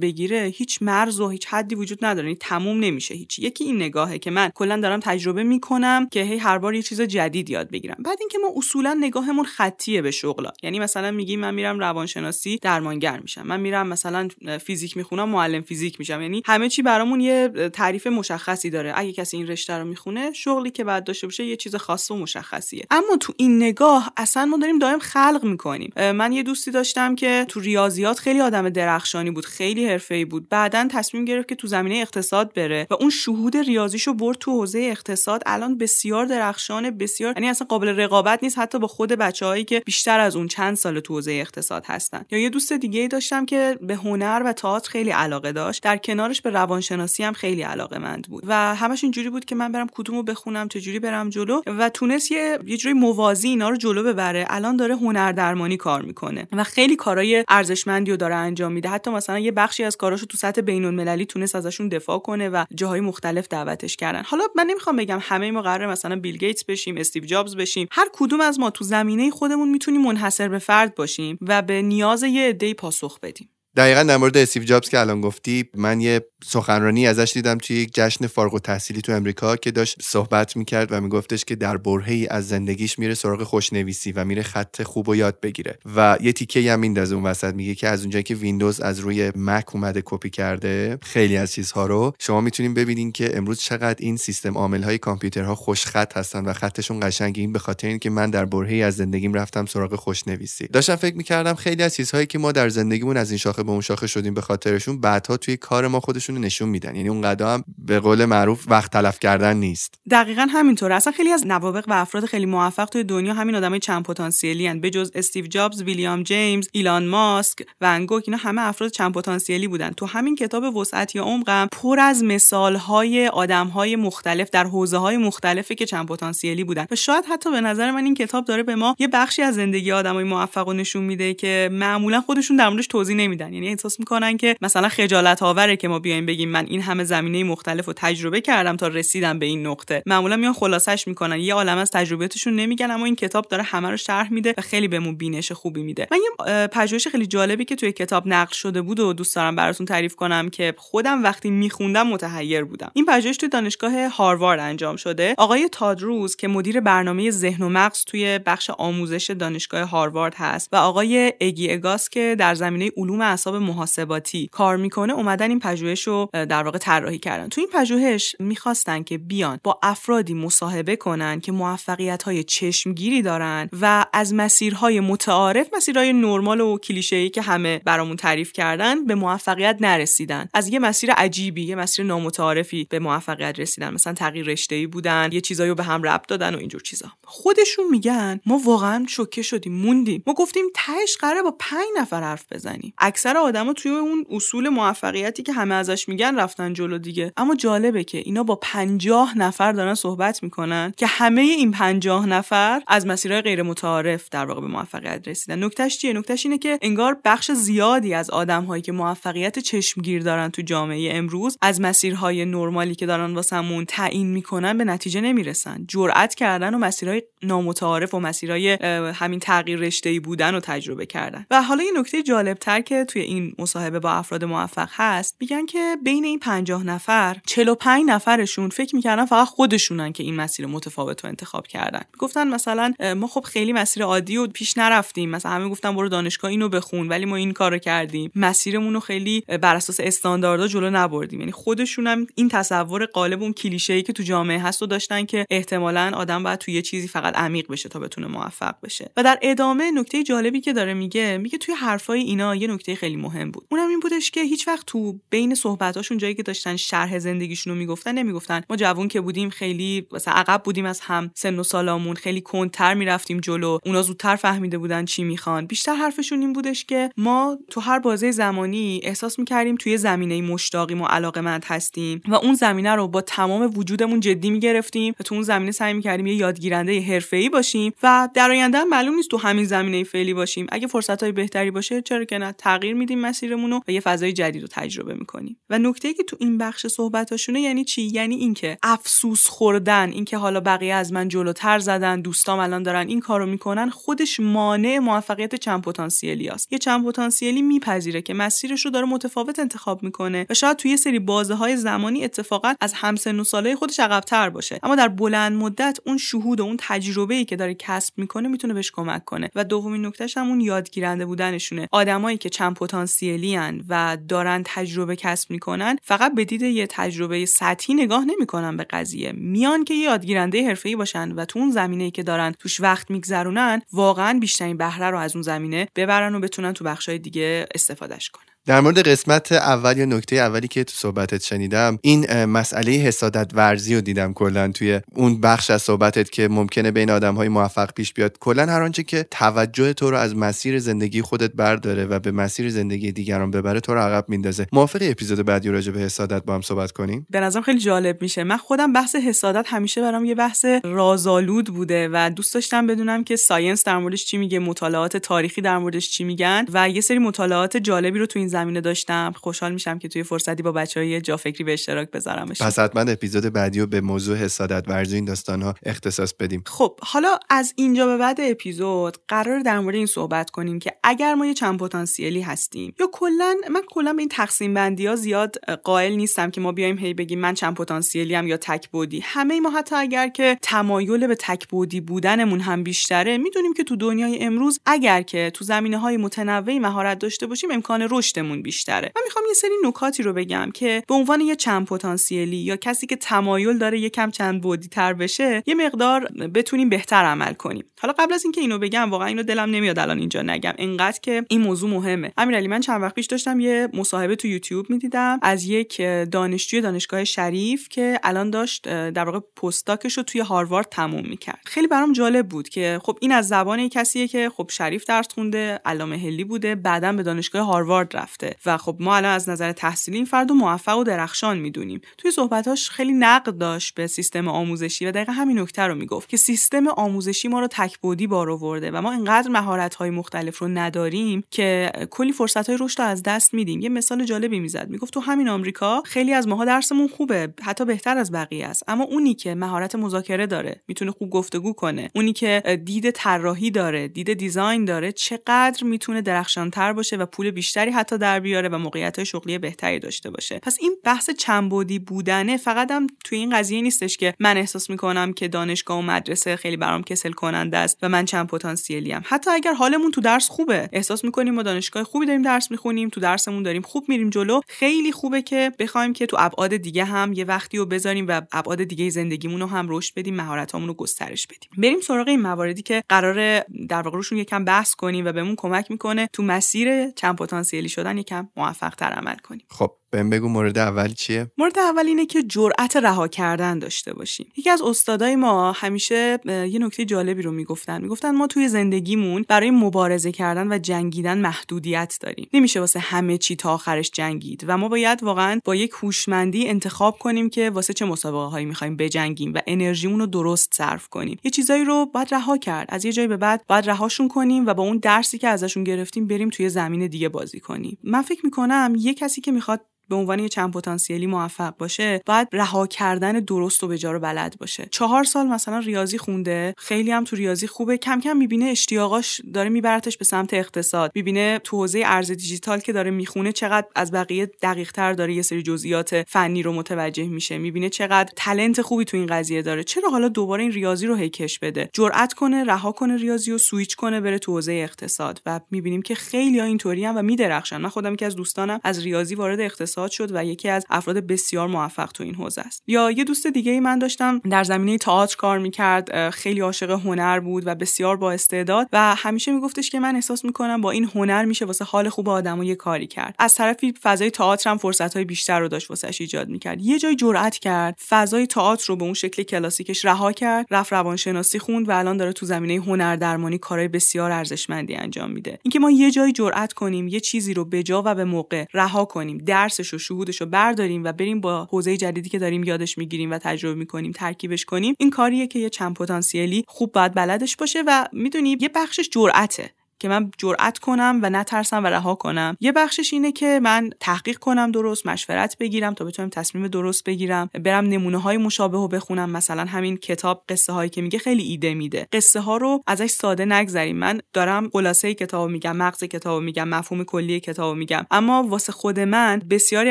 [0.00, 2.26] بگیره هیچ مرز و هیچ حدی وجود نداره.
[2.28, 3.38] یعنی تموم نمیشه هیچ.
[3.38, 7.50] یکی این نگاهه که من کلا دارم تجربه می‌کنم که هی هر بار یه جدید
[7.50, 7.96] یاد بگیرم.
[8.04, 10.50] بعد اینکه ما اصولا نگاهمون خطیه به شغلا.
[10.62, 13.42] یعنی مثلا میگیم من میرم روانشناسی درمانگر میشم.
[13.42, 14.28] من میرم مثلا
[14.64, 16.22] فیزیک می‌خونم معلم فیزیک میشم.
[16.22, 18.92] یعنی همه چی برامون یه تعریف مشخصی داره.
[18.96, 22.16] اگه کسی این رشته رو می‌خونه شغلی که بعد داشته باشه یه چیز خاص و
[22.16, 22.86] مشخصیه.
[22.90, 25.92] اما تو این نگاه اصلا ما داریم دائم خلق می‌کنیم.
[25.96, 30.48] من یه دوستی داشتم که تو ریاضیات خیلی آدم درخشانی بود خیلی حرفه‌ای بود.
[30.48, 34.78] بعدا تصمیم گرفت که تو زمینه اقتصاد بره و اون شهود ریاضیشو برد تو حوزه
[34.78, 35.42] اقتصاد.
[35.46, 40.20] الان بسیار درخشان بسیار یعنی اصلا قابل رقابت نیست حتی با خود بچههایی که بیشتر
[40.20, 42.24] از اون چند سال تو حوزه اقتصاد هستن.
[42.30, 45.82] یا یه دوست دیگه ای داشتم که به هنر و تئاتر خیلی علاقه داشت.
[45.82, 48.44] در کنارش به روانشناسی هم خیلی علاقه مند بود.
[48.46, 51.62] و همش اینجوری بود که من برم کدومو بخونم چجوری برم جلو.
[51.66, 54.46] و تونست یه یه جوری موازی اینا رو جلو ببره.
[54.48, 56.48] الان داره هنر درمانی کار می‌کنه.
[56.52, 58.88] و خیلی کارهای ارزشمندی رو داره انجام میده.
[58.88, 62.64] حتی مثلا یه بخشی از کاراشو تو سطح بین المللی تونست ازشون دفاع کنه و
[62.74, 64.22] جاهای مختلف دعوتش کردن.
[64.22, 67.88] حالا من نمی‌خوام بگم همه ما قراره مثلا بیل گیتس بشیم استیو جابز بشیم.
[67.90, 72.22] هر کدوم از ما تو زمینه خودمون می‌تونیم منحصر به فرد باشیم و به نیاز
[72.22, 73.53] یه عده‌ای پاسخ بدیم.
[73.76, 77.90] دقیقا در مورد استیو جابز که الان گفتی من یه سخنرانی ازش دیدم توی یک
[77.94, 82.48] جشن فارغ التحصیلی تو امریکا که داشت صحبت می‌کرد و میگفتش که در برهه از
[82.48, 85.78] زندگیش میره سراغ خوشنویسی و میره خط خوب و یاد بگیره.
[85.96, 89.32] و یه تیکه هم میندازه اون وسط میگه که از اونجایی که ویندوز از روی
[89.36, 94.16] مک اومده کپی کرده خیلی از چیزها رو شما می‌تونین ببینین که امروز چقدر این
[94.16, 97.40] سیستم عامل های کامپیوترها خوش خط هستن و خطشون قشنگه.
[97.40, 100.66] این به خاطر اینکه من در برهه از زندگیم رفتم سراغ خوشنویسی.
[100.66, 103.80] داشتم فکر می‌کردم خیلی از چیزهایی که ما در زندگیمون از این شاخه به اون
[103.80, 106.96] شاخه شدیم به خاطرشون بعدها توی کار ما خودشون نشون میدن.
[106.96, 109.94] یعنی اون قدم به قول معروف وقت تلف کردن نیست.
[110.10, 114.02] دقیقا همینطور اصلا خیلی از نوابق و افراد خیلی موفق توی دنیا همین آدمای چند
[114.02, 119.12] پتانسیلی ان به جز استیو جابز ویلیام جیمز ایلان ماسک ونگوک اینا همه افراد چند
[119.12, 119.90] پتانسیلی بودن.
[119.90, 124.96] تو همین کتاب وسعت یا عمقم پر از مثال های آدم های مختلف در حوزه
[124.96, 126.86] های مختلفی که چند پتانسیلی بودن.
[126.90, 129.92] و شاید حتی به نظر من این کتاب داره به ما یه بخشی از زندگی
[129.92, 133.53] آدمای موفق نشون میده که معمولا خودشون در موردش توضیح نمیدن.
[133.54, 137.44] یعنی احساس می‌کنن که مثلا خجالت آوره که ما بیایم بگیم من این همه زمینه
[137.44, 140.02] مختلف رو تجربه کردم تا رسیدم به این نقطه.
[140.06, 141.40] معمولا میان خلاصش می‌کنن.
[141.40, 144.88] یه عالم از تجربیاتشون نمیگن اما این کتاب داره همه رو شرح میده و خیلی
[144.88, 146.06] بهمون بینش خوبی میده.
[146.10, 149.86] من یه پژوهش خیلی جالبی که توی کتاب نقل شده بود و دوست دارم براتون
[149.86, 152.90] تعریف کنم که خودم وقتی میخوندم متحیر بودم.
[152.94, 155.34] این پژوهش توی دانشگاه هاروارد انجام شده.
[155.38, 160.76] آقای تادروز که مدیر برنامه ذهن و مغز توی بخش آموزش دانشگاه هاروارد هست و
[160.76, 166.30] آقای اگی اگاس که در زمینه علوم اعصاب محاسباتی کار می‌کنه اومدن این پژوهش رو
[166.32, 167.48] در واقع طراحی کردن.
[167.48, 173.68] تو این پژوهش می‌خواستن که بیان با افرادی مصاحبه کنن که موفقیت های چشمگیری دارن
[173.80, 179.76] و از مسیرهای متعارف مسیرهای نرمال و کلیشه‌ای که همه برامون تعریف کردن به موفقیت
[179.80, 180.48] نرسیدن.
[180.54, 183.94] از یه مسیر عجیبی یه مسیر نامتعارفی به موفقیت رسیدن.
[183.94, 187.06] مثلا تغییر رشته بودن یه چیزایی رو به هم ربط دادن و اینجور چیزا.
[187.24, 190.22] خودشون میگن ما واقعا شوکه شدیم موندیم.
[190.26, 192.94] ما گفتیم تهش قراره با پنج نفر حرف بزنیم.
[192.98, 197.32] اکثر آدما توی اون اصول موفقیتی که همه ازش میگن رفتن جلو دیگه.
[197.36, 202.82] اما جالبه که اینا با پنجاه نفر دارن صحبت می‌کنن که همه این پنجاه نفر
[202.86, 205.64] از مسیرهای غیر متعارف در واقع به موفقیت رسیدن.
[205.64, 210.62] نکتهش چیه؟ نکتهش اینه که انگار بخش زیادی از آدمهایی که موفقیت چشمگیر دارن تو
[210.62, 215.84] جامعه امروز از مسیرهای نرمالی که دارن واسمون تعیین می‌کنن به نتیجه نمی‌رسن.
[215.88, 218.72] جرأت کردن و مسیرهای نامتعارف و مسیرهای
[219.14, 221.46] همین تغییر رشته بودن و تجربه کردن.
[221.50, 225.66] و حالا یه نکته جالب تر که توی این مصاحبه با افراد موفق هست میگن
[225.66, 231.24] که بین این 50 نفر 45 نفرشون فکر می‌کردن فقط خودشونن که این مسیر متفاوت
[231.24, 232.02] رو انتخاب کردن.
[232.18, 235.30] گفتن مثلا ما خب خیلی مسیر عادی و پیش نرفتیم.
[235.30, 238.30] مثلا همه گفتن برو دانشگاه اینو بخون ولی ما این کارو کردیم.
[238.34, 241.40] مسیرمون رو خیلی بر اساس استانداردها جلو نبردیم.
[241.40, 245.46] یعنی خودشون هم این تصور قالب اون کلیشه‌ای که تو جامعه هست و داشتن که
[245.50, 249.10] احتمالا آدم باید توی یه چیزی فقط عمیق بشه تا بتونه موفق بشه.
[249.16, 253.16] و در ادامه نکته جالبی که داره میگه میگه توی حرفای اینا یه نکته خیلی
[253.16, 253.66] مهم بود.
[253.70, 257.78] اونم این بودش که هیچ وقت تو بین صحبتاشون جایی که داشتن شرح زندگیشون رو
[257.78, 258.62] می‌گفتن نمی‌گفتن.
[258.70, 262.94] ما جوون که بودیم خیلی مثلا عقب بودیم از هم سن و سالامون خیلی کندتر
[262.94, 263.78] می‌رفتیم جلو.
[263.86, 265.66] اونا زودتر فهمیده بودن چی می‌خوان.
[265.66, 271.00] بیشتر حرفشون این بودش که ما تو هر بازه زمانی احساس می‌کردیم توی زمینه مشتاقیم
[271.00, 275.44] و علاقمند هستیم و اون زمینه رو با تمام وجودمون جدی می‌گرفتیم و تو اون
[275.44, 280.04] زمینه سعی می‌کردیم یه یادگیرنده حرفه‌ای باشیم و در آینده معلوم نیست تو همین زمینه
[280.04, 280.66] فعلی باشیم.
[280.72, 284.32] اگه فرصت های بهتری باشه چرا که نه؟ تغییر میدیم مسیرمون رو و یه فضای
[284.32, 285.56] جدید رو تجربه می‌کنیم.
[285.70, 290.60] و نکته که تو این بخش صحبتاشونه یعنی چی؟ یعنی اینکه افسوس خوردن اینکه حالا
[290.60, 295.82] بقیه از من جلوتر زدن دوستام الان دارن این کارو می‌کنن خودش مانع موفقیت چند
[295.82, 300.76] پتانسیلی است یه چند پتانسیلی میپذیره که مسیرش رو داره متفاوت انتخاب می‌کنه و شاید
[300.76, 304.80] توی یه سری بازه های زمانی اتفاقا از همسن و ساله خودش عقبتر باشه.
[304.82, 308.74] اما در بلند مدت اون شهود و اون تجربه ای که داره کسب می‌کنه می‌تونه
[308.74, 309.50] بهش کمک کنه.
[309.54, 311.88] و دومین نکتهش هم اون یادگیرنده بودنشونه.
[311.92, 317.94] آدمایی که چند پتانسیلی و دارن تجربه کسب می‌کنن فقط به دید یه تجربه سطحی
[317.94, 319.32] نگاه نمی‌کنن به قضیه.
[319.32, 323.82] میان که یه یادگیرنده حرفه‌ای باشن و تو اون زمینه‌ای که دارن توش وقت میگذرونن
[323.92, 328.53] واقعا بیشترین بهره رو از اون زمینه ببرن و بتونن تو بخشای دیگه استفادهش کنن.
[328.66, 333.94] در مورد قسمت اول یا نکته اولی که تو صحبتت شنیدم این مسئله حسادت ورزی
[333.94, 338.12] رو دیدم کلا توی اون بخش از صحبتت که ممکنه بین آدم های موفق پیش
[338.12, 338.38] بیاد.
[338.38, 342.70] کلا هر آنچه که توجه تو رو از مسیر زندگی خودت برداره و به مسیر
[342.70, 344.66] زندگی دیگران ببره تو رو عقب میندازه.
[344.72, 348.44] موافق اپیزود بعدی راجع به حسادت با هم صحبت کنیم؟ به نظرم خیلی جالب میشه.
[348.44, 353.36] من خودم بحث حسادت همیشه برام یه بحث رازآلود بوده و دوست داشتم بدونم که
[353.36, 357.76] ساینس در موردش چی میگه مطالعات تاریخی در موردش چی میگن و یه سری مطالعات
[357.76, 359.32] جالبی رو تو این زمینه داشتم.
[359.36, 362.62] خوشحال میشم که توی فرصتی با بچه های جا فکری به اشتراک بذارمش.
[362.62, 366.62] پس حتما اپیزود بعدی رو به موضوع حسادت ورزی این داستان ها اختصاص بدیم.
[366.66, 371.34] خب حالا از اینجا به بعد اپیزود قرار در مورد این صحبت کنیم که اگر
[371.34, 375.56] ما یه چند پتانسیلی هستیم یا کلا من کلا به این تقسیم بندی ها زیاد
[375.84, 379.20] قائل نیستم که ما بیایم هی بگیم من چند پتانسیلی هم یا تک بودی.
[379.22, 383.96] همه ما حتی اگر که تمایل به تک بودی بودنمون هم بیشتره می‌دونیم که تو
[383.96, 389.12] دنیای امروز اگر که تو زمینه های متنوعی مهارت داشته باشیم امکان رشد خودمون بیشتره.
[389.16, 393.06] من می‌خوام یه سری نکاتی رو بگم که به عنوان یه چند پتانسیلی یا کسی
[393.06, 397.84] که تمایل داره یکم چند بودی تر بشه یه مقدار بتونیم بهتر عمل کنیم.
[398.00, 400.74] حالا قبل از اینکه اینو بگم واقعا اینو دلم نمیاد الان اینجا نگم.
[400.78, 402.32] انقدر که این موضوع مهمه.
[402.36, 407.24] امیرعلی من چند وقت پیش داشتم یه مصاحبه تو یوتیوب می‌دیدم از یک دانشجوی دانشگاه
[407.24, 411.60] شریف که الان داشت در واقع پستاکش رو توی هاروارد تموم می‌کرد.
[411.66, 415.80] خیلی برام جالب بود که خب این از زبان کسیه که خب شریف درس خونده
[415.84, 420.16] علامه هلی بوده بعدا به دانشگاه هاروارد رفته و خب ما الان از نظر تحصیلی
[420.16, 422.00] این فرد موفق و درخشان می‌دونیم.
[422.18, 426.36] توی صحبتاش خیلی نقد داشت به سیستم آموزشی و دقیقا همین نکته رو می‌گفت که
[426.36, 431.44] سیستم آموزشی ما رو تکبودی بار آورده و ما اینقدر مهارت های مختلف رو نداریم
[431.50, 433.80] که کلی فرصت های رشد رو از دست میدیم.
[433.80, 434.88] یه مثال جالبی می‌زد.
[434.90, 438.84] می‌گفت تو همین آمریکا خیلی از ماها درسمون خوبه حتی بهتر از بقیه است.
[438.88, 442.10] اما اونی که مهارت مذاکره داره می‌تونه خوب گفتگو کنه.
[442.14, 447.90] اونی که دید طراحی داره دید دیزاین داره چقدر می‌تونه درخشانتر باشه و پول بیشتری
[447.90, 450.58] حتی در بیاره و موقعیت شغلی بهتری داشته باشه.
[450.58, 455.32] پس این بحث چنبودی بودنه فقط هم توی این قضیه نیستش که من احساس می‌کنم
[455.32, 459.72] که دانشگاه و مدرسه خیلی برام کسل کننده است و من چند پتانسیلی حتی اگر
[459.72, 463.82] حالمون تو درس خوبه احساس می‌کنیم ما دانشگاه خوبی داریم درس می‌خونیم تو درسمون داریم
[463.82, 467.86] خوب میریم جلو خیلی خوبه که بخوایم که تو ابعاد دیگه هم یه وقتی رو
[467.86, 471.70] بذاریم و ابعاد دیگه زندگیمون رو هم رشد بدیم مهارتامون رو گسترش بدیم.
[471.78, 475.90] بریم سراغ این مواردی که قرار در واقع روشون یکم بحث کنیم و بهمون کمک
[475.90, 480.78] می‌کنه تو مسیر چند پتانسیلی شدن یکم موفق تر عمل کنیم خب بهم بگو مورد
[480.78, 484.46] اول چیه؟ مورد اول اینه که جرأت رها کردن داشته باشیم.
[484.56, 488.02] یکی از استادای ما همیشه یه نکته جالبی رو می‌گفتن.
[488.02, 492.48] می‌گفتن ما توی زندگیمون برای مبارزه کردن و جنگیدن محدودیت داریم.
[492.52, 497.18] نمیشه واسه همه چی تا آخرش جنگید و ما باید واقعا با یک هوشمندی انتخاب
[497.18, 501.38] کنیم که واسه چه مسابقه هایی می‌خوایم بجنگیم و انرژیمون رو درست صرف کنیم.
[501.44, 502.86] یه چیزایی رو باید رها کرد.
[502.88, 506.26] از یه جایی به بعد باید رهاشون کنیم و با اون درسی که ازشون گرفتیم
[506.26, 507.98] بریم توی زمین دیگه بازی کنیم.
[508.04, 512.48] من فکر می‌کنم یه کسی که می‌خواد به عنوان یه چند پتانسیلی موفق باشه باید
[512.52, 514.88] رها کردن درست و به رو بلد باشه.
[514.90, 517.98] چهار سال مثلا ریاضی خونده خیلی هم تو ریاضی خوبه.
[517.98, 521.12] کم کم می‌بینه اشتیاقاش داره میبرتش به سمت اقتصاد.
[521.14, 525.42] می‌بینه تو حوزه ارز دیجیتال که داره می‌خونه چقدر از بقیه دقیق تر داره یه
[525.42, 527.58] سری جزئیات فنی رو متوجه میشه.
[527.58, 529.84] می‌بینه چقدر تلنت خوبی تو این قضیه داره.
[529.84, 533.96] چرا حالا دوباره این ریاضی رو هیکش بده؟ جرأت کنه رها کنه ریاضی و سویچ
[533.96, 535.42] کنه بره تو حوزه اقتصاد.
[535.46, 537.76] و می‌بینیم که خیلی ها اینطوری و میدرخشن.
[537.76, 541.68] من خودم که از دوستانم از ریاضی وارد اقتصاد شد و یکی از افراد بسیار
[541.68, 542.82] موفق تو این حوزه است.
[542.86, 547.40] یا یه دوست دیگه ای من داشتم در زمینه تئاتر کار می‌کرد خیلی عاشق هنر
[547.40, 551.44] بود و بسیار با استعداد و همیشه میگفتش که من احساس می‌کنم با این هنر
[551.44, 553.34] میشه واسه حال خوب آدمو یه کاری کرد.
[553.38, 556.80] از طرفی فضای تئاتر هم فرصت های بیشتر رو داشت واسش ایجاد می‌کرد.
[556.80, 561.58] یه جای جرأت کرد فضای تئاتر رو به اون شکل کلاسیکش رها کرد رفت روانشناسی
[561.58, 565.58] خوند و الان داره تو زمینه هنر درمانی کارهای بسیار ارزشمندی انجام میده.
[565.62, 569.04] اینکه ما یه جای جرأت کنیم یه چیزی رو به جا و به موقع رها
[569.04, 569.38] کنیم
[569.84, 573.38] درسش و شهودش رو برداریم و بریم با حوزه جدیدی که داریم یادش می‌گیریم و
[573.38, 578.06] تجربه می‌کنیم ترکیبش کنیم این کاریه که یه چند پتانسیلی خوب باید بلدش باشه و
[578.12, 579.70] می‌دونی یه بخشش جرأته.
[580.04, 582.56] که من جرأت کنم و نترسم و رها کنم.
[582.60, 587.50] یه بخشش اینه که من تحقیق کنم درست مشورت بگیرم تا بتونم تصمیم درست بگیرم
[587.64, 589.30] برم نمونه های مشابه رو بخونم.
[589.30, 592.08] مثلا همین کتاب قصه هایی که میگه خیلی ایده میده.
[592.12, 593.96] قصه ها رو ازش ساده نگذریم.
[593.96, 598.06] من دارم خلاصه کتاب میگم مغز کتاب میگم مفهوم کلی کتاب میگم.
[598.10, 599.90] اما واسه خود من بسیاری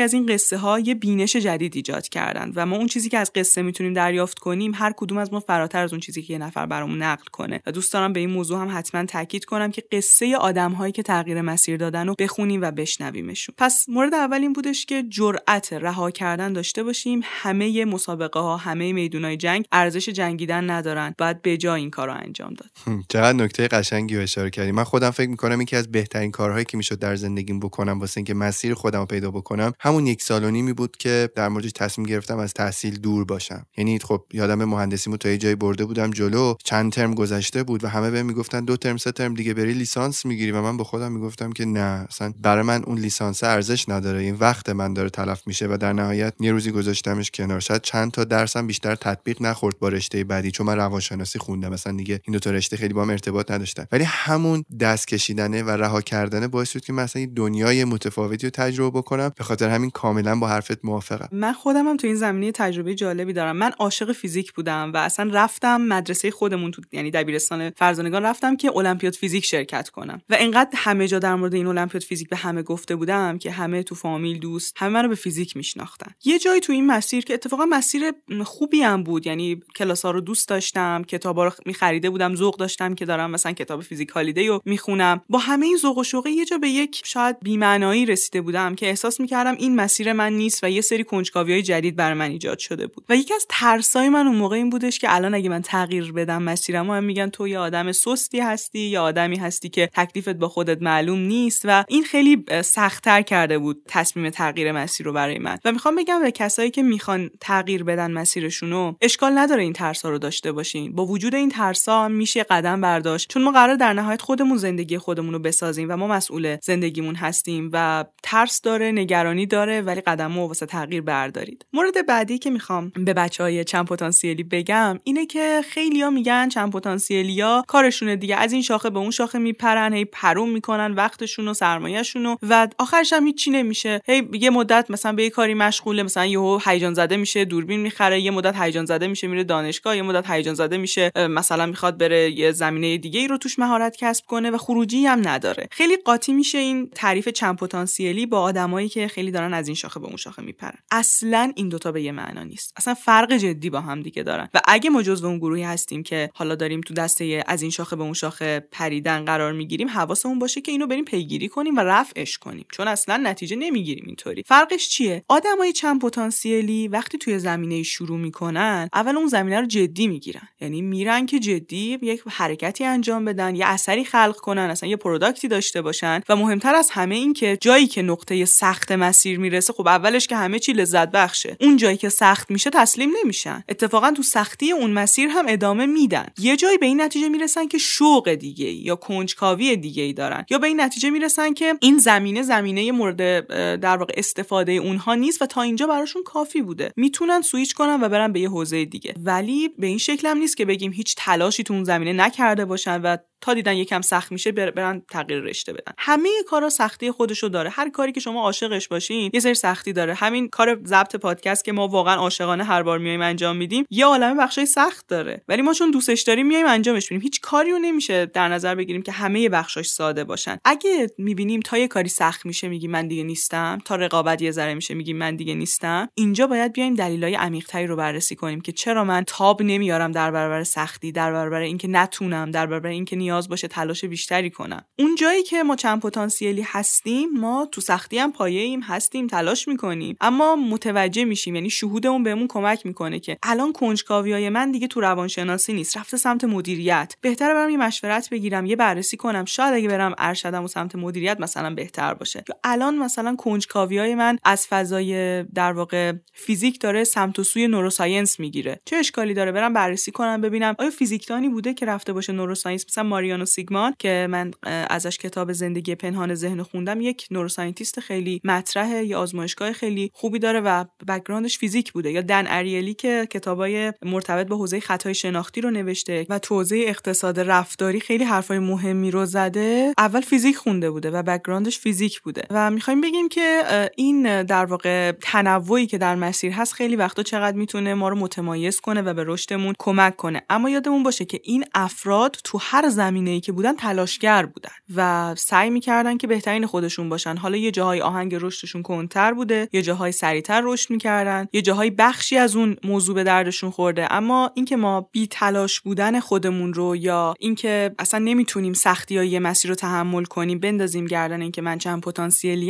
[0.00, 3.32] از این قصه ها یه بینش جدید ایجاد کردن و ما اون چیزی که از
[3.32, 6.66] قصه می‌تونیم دریافت کنیم هر کدوم از ما فراتر از اون چیزی که یه نفر
[6.66, 7.60] برامون نقل کنه.
[7.66, 11.02] و دوست دارم به این موضوع هم حتما تاکید کنم که قصه آدم هایی که
[11.02, 13.54] تغییر مسیر دادن رو بخونیم و بشنویمشون.
[13.58, 17.20] پس مورد اول این بودش که جرأت رها کردن داشته باشیم.
[17.24, 21.14] همه مسابقه ها همه میدونای جنگ ارزش جنگیدن ندارن.
[21.18, 22.70] باید به جای این کار رو انجام داد.
[23.08, 24.72] چقدر نکته قشنگی اشاره کردی.
[24.72, 28.34] من خودم فکر می‌کنم یکی از بهترین کارهایی که می‌شد در زندگیم بکنم واسه اینکه
[28.34, 32.06] مسیر خودم رو پیدا بکنم همون یک سال و نیمی بود که در موردش تصمیم
[32.06, 33.66] گرفتم از تحصیل دور باشم.
[33.76, 36.54] یعنی خب یادم مهندسیمو تا یه جای برده بودم جلو.
[36.64, 40.26] چند ترم گذشته بود و همه بهم می‌گفتن دو ترم سه ترم دیگه بری لیسانس
[40.26, 44.20] می‌گیری و من به خودم می‌گفتم که نه اصلا برای من اون لیسانس ارزش نداره.
[44.20, 47.60] این وقت من داره تلف میشه و در نهایت یه روزی گذاشتمش کنار.
[47.60, 51.72] شاید چند تا درسم بیشتر تطبیق نخورد با رشته بعدی چون من روانشناسی خوندم.
[51.72, 53.86] مثلا دیگه این دو تا رشته خیلی با هم ارتباط نداشتن.
[53.92, 58.98] ولی همون دست کشیدنه و رها کردنه باعث شد که مثلا دنیای متفاوتی رو تجربه
[58.98, 59.32] بکنم.
[59.36, 61.28] به خاطر همین کاملا با حرفت موافقم.
[61.32, 63.56] من خودم هم تو این زمینه تجربه جالبی دارم.
[63.56, 68.76] من عاشق فیزیک بودم و اصلا رفتم مدرسه خودمون تو یعنی دبیرستان فرزانگان رفتم که
[68.76, 70.22] المپیاد فیزیک شرکت شرکت کنم.
[70.30, 73.82] و انقدر همه جا در مورد این المپیاد فیزیک به همه گفته بودم که همه
[73.82, 76.12] تو فامیل دوست همه منو به فیزیک میشناختن.
[76.24, 78.12] یه جایی تو این مسیر که اتفاقا مسیر
[78.44, 82.94] خوبی هم بود یعنی کلاس ها رو دوست داشتم کتابا رو میخریده بودم ذوق داشتم
[82.94, 85.20] که دارم مثلا کتاب فیزیک هالیدی رو می‌خونم.
[85.28, 88.86] با همه این ذوق و شوقه یه جا به یک شاید بی‌معنایی رسیده بودم که
[88.86, 92.58] احساس می‌کردم این مسیر من نیست و یه سری کنجکاوی های جدید برای من ایجاد
[92.58, 93.04] شده بود.
[93.08, 96.42] و یکی از ترسای من اون موقع این بودش که الان اگه من تغییر بدم
[96.42, 100.82] مسیرمو هم میگن تو یه آدم سستی هستی یا آدمی هستی که تکلیفت با خودت
[100.82, 105.58] معلوم نیست و این خیلی سختتر کرده بود تصمیم تغییر مسیر رو برای من.
[105.64, 110.18] و می‌خوام بگم به کسایی که می‌خوان تغییر بدن مسیرشونو اشکال نداره این ترسا رو
[110.18, 110.92] داشته باشین.
[110.94, 113.28] با وجود این ترسا میشه قدم برداشت.
[113.28, 117.70] چون ما قرار در نهایت خودمون زندگی خودمون رو بسازیم و ما مسئول زندگیمون هستیم
[117.72, 121.66] و ترس داره نگرانی داره ولی قدم واسه تغییر بردارید.
[121.72, 126.72] مورد بعدی که می‌خوام به بچه های چند پتانسیلی بگم اینه که خیلیا میگن چند
[126.72, 128.36] پتانسیلیا کارشونه دیگه.
[128.36, 133.12] از این شاخه به اون شاخه میپرن هی پروم می‌کنن وقتشون و سرمایهشون و آخرش
[133.12, 134.00] هم هیچی نمیشه.
[134.04, 138.20] هی یه مدت مثلا به یه کاری مشغوله مثلا یهو هیجان زده میشه دوربین می‌خره
[138.20, 142.30] یه مدت هیجان زده میشه میره دانشگاه یه مدت هیجان زده میشه مثلا می‌خواد بره
[142.30, 145.68] یه زمینه دیگه ای رو توش مهارت کسب کنه و خروجی هم نداره.
[145.70, 150.00] خیلی قاطی میشه این تعریف چند پتانسیلی با آدمایی که خیلی دارن از این شاخه
[150.00, 150.78] به اون شاخه میپرن.
[150.90, 152.72] اصلا این دوتا به یه معنا نیست.
[152.76, 154.48] اصلا فرق جدی با هم دیگه دارن.
[154.54, 157.96] و اگه ما جزو اون گروهی هستیم که حالا داریم تو دسته از این شاخه
[157.96, 162.38] به اون شاخه پریدن قرار می‌گیریم حواسمون باشه که اینو بریم پیگیری کنیم و رفعش
[162.38, 162.66] کنیم.
[162.72, 164.42] چون اصلا نتیجه نمی‌گیریم اینطوری.
[164.46, 170.06] فرقش چیه؟ آدمای چند پتانسیلی وقتی توی زمینه شروع می‌کنن اول اون زمینه رو جدی
[170.06, 170.48] می‌گیرن.
[170.60, 175.48] یعنی میرن که جدی یک حرکتی انجام بدن یه اثری خلق کنن اصلا یه پروداکتی
[175.48, 176.20] داشته باشن.
[176.28, 180.36] و مهمتر از همه این که جایی که نقطه سخت مسیر می‌رسه خب اولش که
[180.36, 181.56] همه چی لذت بخشه.
[181.60, 183.64] اون جایی که سخت میشه تسلیم نمیشن.
[183.68, 186.26] اتفاقا تو سختی اون مسیر هم ادامه میدن.
[186.38, 188.96] یه جایی به این نتیجه می‌رسن که شوق دیگه یا
[189.34, 190.44] کنجکاوی دیگه ای دارن.
[190.50, 193.46] یا به این نتیجه می‌رسن که این زمینه زمینه مورد
[193.80, 196.92] در واقع استفاده اونها نیست و تا اینجا براشون کافی بوده.
[196.96, 199.14] می‌تونن سویچ کنن و برن به یه حوزه دیگه.
[199.24, 203.16] ولی به این شکل نیست که بگیم هیچ تلاشی تو اون زمینه نکرده باشن و
[203.44, 205.92] تا دیدن یکم سخت میشه برن تغییر رشته بدن.
[205.98, 207.70] همه کارا سختی خودشو داره.
[207.70, 210.14] هر کاری که شما عاشقش باشین یه سری سختی داره.
[210.14, 214.42] همین کار ضبط پادکست که ما واقعا عاشقانه هر بار میایم انجام میدیم یه عالمه
[214.42, 215.42] بخشای سخت داره.
[215.48, 217.22] ولی ما چون دوستش داریم میایم انجامش میدیم.
[217.22, 220.58] هیچ کاری نمیشه در نظر بگیریم که همه بخشاش ساده باشن.
[220.64, 224.74] اگه می‌بینیم تا یه کاری سخت میشه میگیم من دیگه نیستم تا رقابت یه ذره
[224.74, 229.04] میشه میگیم من دیگه نیستم اینجا باید بیایم دلایل عمیقتری رو بررسی کنیم که چرا
[229.04, 234.04] من تاب نمیارم در برابر سختی در برابر اینکه نتونم در برابر اینکه باشه تلاش
[234.04, 238.80] بیشتری کنم اون جایی که ما چند پتانسیلی هستیم ما تو سختی هم پایه ایم
[238.80, 240.16] هستیم تلاش می‌کنیم.
[240.20, 245.72] اما متوجه میشیم یعنی شهودمون بهمون کمک می‌کنه که الان کنجکاویای من دیگه تو روانشناسی
[245.72, 247.14] نیست رفته سمت مدیریت.
[247.20, 249.44] بهتره برم یه مشورت بگیرم یه بررسی کنم.
[249.44, 252.44] شاید اگه برم ارشدم و سمت مدیریت مثلا بهتر باشه.
[252.48, 258.40] یا الان مثلا کنجکاویای من از فضای در واقع فیزیک داره سمت و سوی نوروساینس
[258.40, 258.80] می‌گیره.
[258.84, 263.04] چه اشکالی داره؟ برم بررسی کنم ببینم آیا فیزیکدانی بوده که رفته باشه neuroscience مثلا
[263.14, 264.50] ماریانو سیگمان که من
[264.90, 270.60] ازش کتاب زندگی پنهان ذهن خوندم یک neuroscientist خیلی مطرح یه آزمایشگاه خیلی خوبی داره
[270.60, 272.12] و background ش فیزیک بوده.
[272.12, 276.84] یا دن اریلی که کتابای مرتبط به حوزه خطای شناختی رو نوشته و تو حوزه
[276.86, 282.20] اقتصاد رفتاری خیلی حرفای مهمی رو زده اول فیزیک خونده بوده و background ش فیزیک
[282.20, 282.42] بوده.
[282.50, 283.62] و می‌خوایم بگیم که
[283.96, 288.80] این در واقع تنوعی که در مسیر هست خیلی وقتا چقدر می‌تونه ما رو متمایز
[288.80, 290.42] کنه و به رشدمون کمک کنه.
[290.50, 295.34] اما یادمون باشه که این افراد تو هر زمینه ای که بودن تلاشگر بودن و
[295.38, 297.36] سعی می‌کردن که بهترین خودشون باشن.
[297.36, 302.36] حالا یه جاهای آهنگ رشدشون کنتر بوده یه جاهای سریعتر رشد می‌کردن یه جاهای بخشی
[302.36, 304.12] از اون موضوع به دردشون خورده.
[304.12, 309.68] اما اینکه ما بی تلاش بودن خودمون رو یا اینکه اصلا نمی‌تونیم سختی های مسیر
[309.68, 312.04] رو تحمل کنیم بندازیم گردن اینکه من چند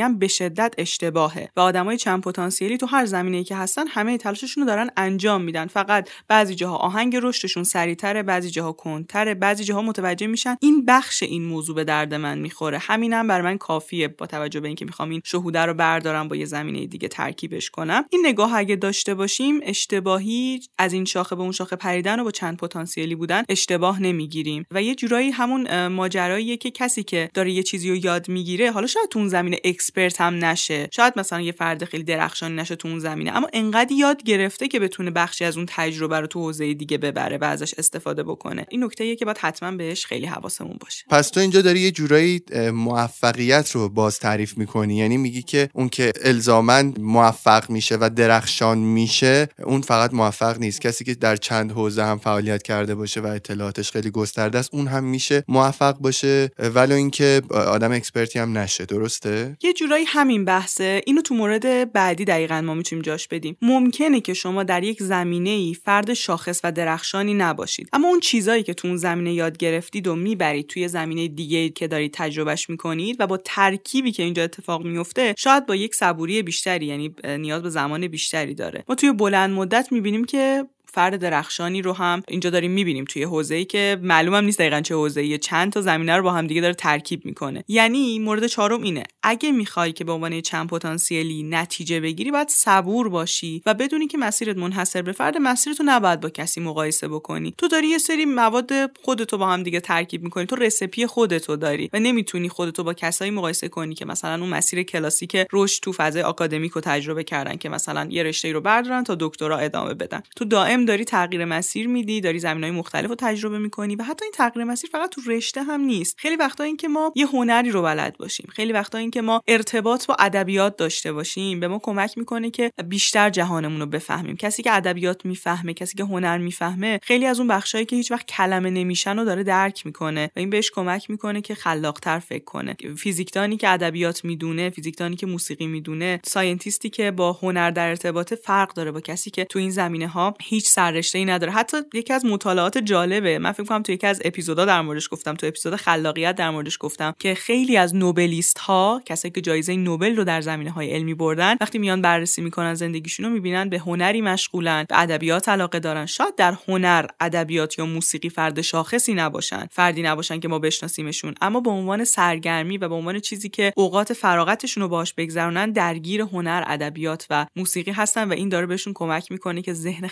[0.01, 1.49] هم به شدت اشتباهه.
[1.57, 5.67] و آدمای چند پتانسیلی تو هر زمینه‌ای که هستن همه تلاششون رو دارن انجام میدن.
[5.67, 10.57] فقط بعضی جاها آهنگ رشدشون سریعتره بعضی جاها کنتره بعضی جاها متوجه میشن.
[10.61, 12.79] این بخش این موضوع به درد من می‌خوره.
[12.79, 16.37] همینم هم برای من کافیه با توجه به اینکه می‌خوام این شهوده رو بردارم با
[16.37, 18.05] یه زمینه دیگه ترکیبش کنم.
[18.11, 22.31] این نگاه اگه داشته باشیم اشتباهی از این شاخه به اون شاخه پریدن و با
[22.31, 24.67] چند پتانسیلی بودن اشتباه نمی‌گیریم.
[24.71, 28.87] و یه جورایی همون ماجراییه که کسی که داره یه چیزی رو یاد می‌گیره حالا
[28.87, 30.89] شاید تو اون زمینه expert هم نشه.
[30.93, 34.81] شاید مثلا یه فرد خیلی درخشانی نشه تو اون زمینه اما انقدر یاد گرفته که
[34.81, 38.67] بتونه بخشی از اون تجربه رو تو حوزه دیگه ببره و ازش استفاده بکنه.
[38.71, 41.05] این نکته که باید حتما بهش خیلی حواسمون باشه.
[41.11, 45.89] پس تو اینجا داری یه جورایی موفقیت رو باز تعریف می‌کنی؟ یعنی میگی که اون
[45.89, 50.81] که الزاما موفق میشه و درخشان میشه اون فقط موفق نیست.
[50.81, 54.87] کسی که در چند حوزه هم فعالیت کرده باشه و اطلاعاتش خیلی گسترده است اون
[54.87, 56.51] هم میشه موفق باشه.
[56.59, 61.01] ولی اینکه آدم expert ی هم نشه درسته؟ یه جورایی همین بحثه.
[61.07, 63.57] اینو تو مورد بعدی دقیقا ما می‌تونیم جاش بدیم.
[63.63, 67.89] ممکنه که شما در یک زمینه ای فرد شاخص و درخشانی نباشید.
[67.93, 71.89] اما اون چیزایی که تو اون زمینه یاد گرفتید و می‌برید توی زمینه دیگه که
[71.89, 76.87] دارید تجربهش می‌کنید و با ترکیبی که اینجا اتفاق میفته شاید با یک صبوری بیشتری
[76.87, 78.85] یعنی نیاز به زمان بیشتری داره.
[78.89, 80.65] ما توی بلند مدت می‌بینیم که
[80.95, 85.39] فرد درخشانی رو هم اینجا داریم می‌بینیم توی حوزه‌ای که معلومم نیست دقیقا چه حوزه‌ای
[85.39, 87.65] چند تا زمینه رو با هم دیگه داره ترکیب می‌کنه.
[87.69, 93.09] یعنی مورد چهارم اینه اگه می‌خوای که به عنوان چند پتانسیلی نتیجه بگیری باید صبور
[93.09, 97.55] باشی و بدونی که مسیرت منحصر به فرد مسیرتو نباید با کسی مقایسه بکنی.
[97.59, 98.71] تو داری یه سری مواد
[99.03, 103.31] خودتو با هم دیگه ترکیب می‌کنی تو recipe خودتو داری و نمی‌تونی خودتو با کسایی
[103.31, 107.69] مقایسه کنی که مثلا اون مسیر کلاسیک رشد تو فضای آکادمیک رو تجربه کردن که
[107.69, 110.23] مثلا یه رشته رو بردارن تا دکترا ادامه بدن.
[110.37, 114.33] تو دائم داری تغییر مسیر میدی داری زمینه‌های مختلف رو تجربه می‌کنی و حتی این
[114.33, 116.17] تغییر مسیر فقط تو رشته هم نیست.
[116.19, 118.49] خیلی وقتا این که ما یه هنری رو بلد باشیم.
[118.53, 122.71] خیلی وقتا این که ما ارتباط با ادبیات داشته باشیم به ما کمک می‌کنه که
[122.89, 124.37] بیشتر جهانمون رو بفهمیم.
[124.37, 128.27] کسی که ادبیات می‌فهمه کسی که هنر می‌فهمه خیلی از اون بخشایی که هیچ وقت
[128.27, 132.77] کلمه نمیشن رو داره درک می‌کنه و این بهش کمک می‌کنه که خلاقتر فکر کنه.
[132.99, 138.35] فیزیکدانی که ادبیات می‌دونه فیزیکدانی که موسیقی می‌دونه scientist ی که با هنر در ارتباط
[138.35, 141.53] فرق داره با کسی که تو این زمینه ها هیچ سررشته ای نداره.
[141.53, 143.39] حتی یکی از مطالعات جالبه.
[143.39, 145.35] من فکر کنم تو یکی از اپیزودا در موردش گفتم.
[145.35, 150.17] تو اپیزود خلاقیت در موردش گفتم که خیلی از نوبلیست ها کسایی که جایزه نوبل
[150.17, 154.21] رو در زمینه های علمی بردن وقتی میان بررسی می‌کنن زندگیشون رو می‌بینن به هنری
[154.21, 156.07] مشغولن به ادبیات علاقه دارن.
[156.07, 161.35] شاید در هنر ادبیات یا موسیقی فرد شاخصی نباشن فردی نباشن که ما بشناسیمشون.
[161.41, 166.21] اما به عنوان سرگرمی و به عنوان چیزی که اوقات فراغتشون رو باش بگذرونن درگیر
[166.21, 170.07] هنر ادبیات و موسیقی هستن و این داره بهشون کمک می‌کنه که ذهن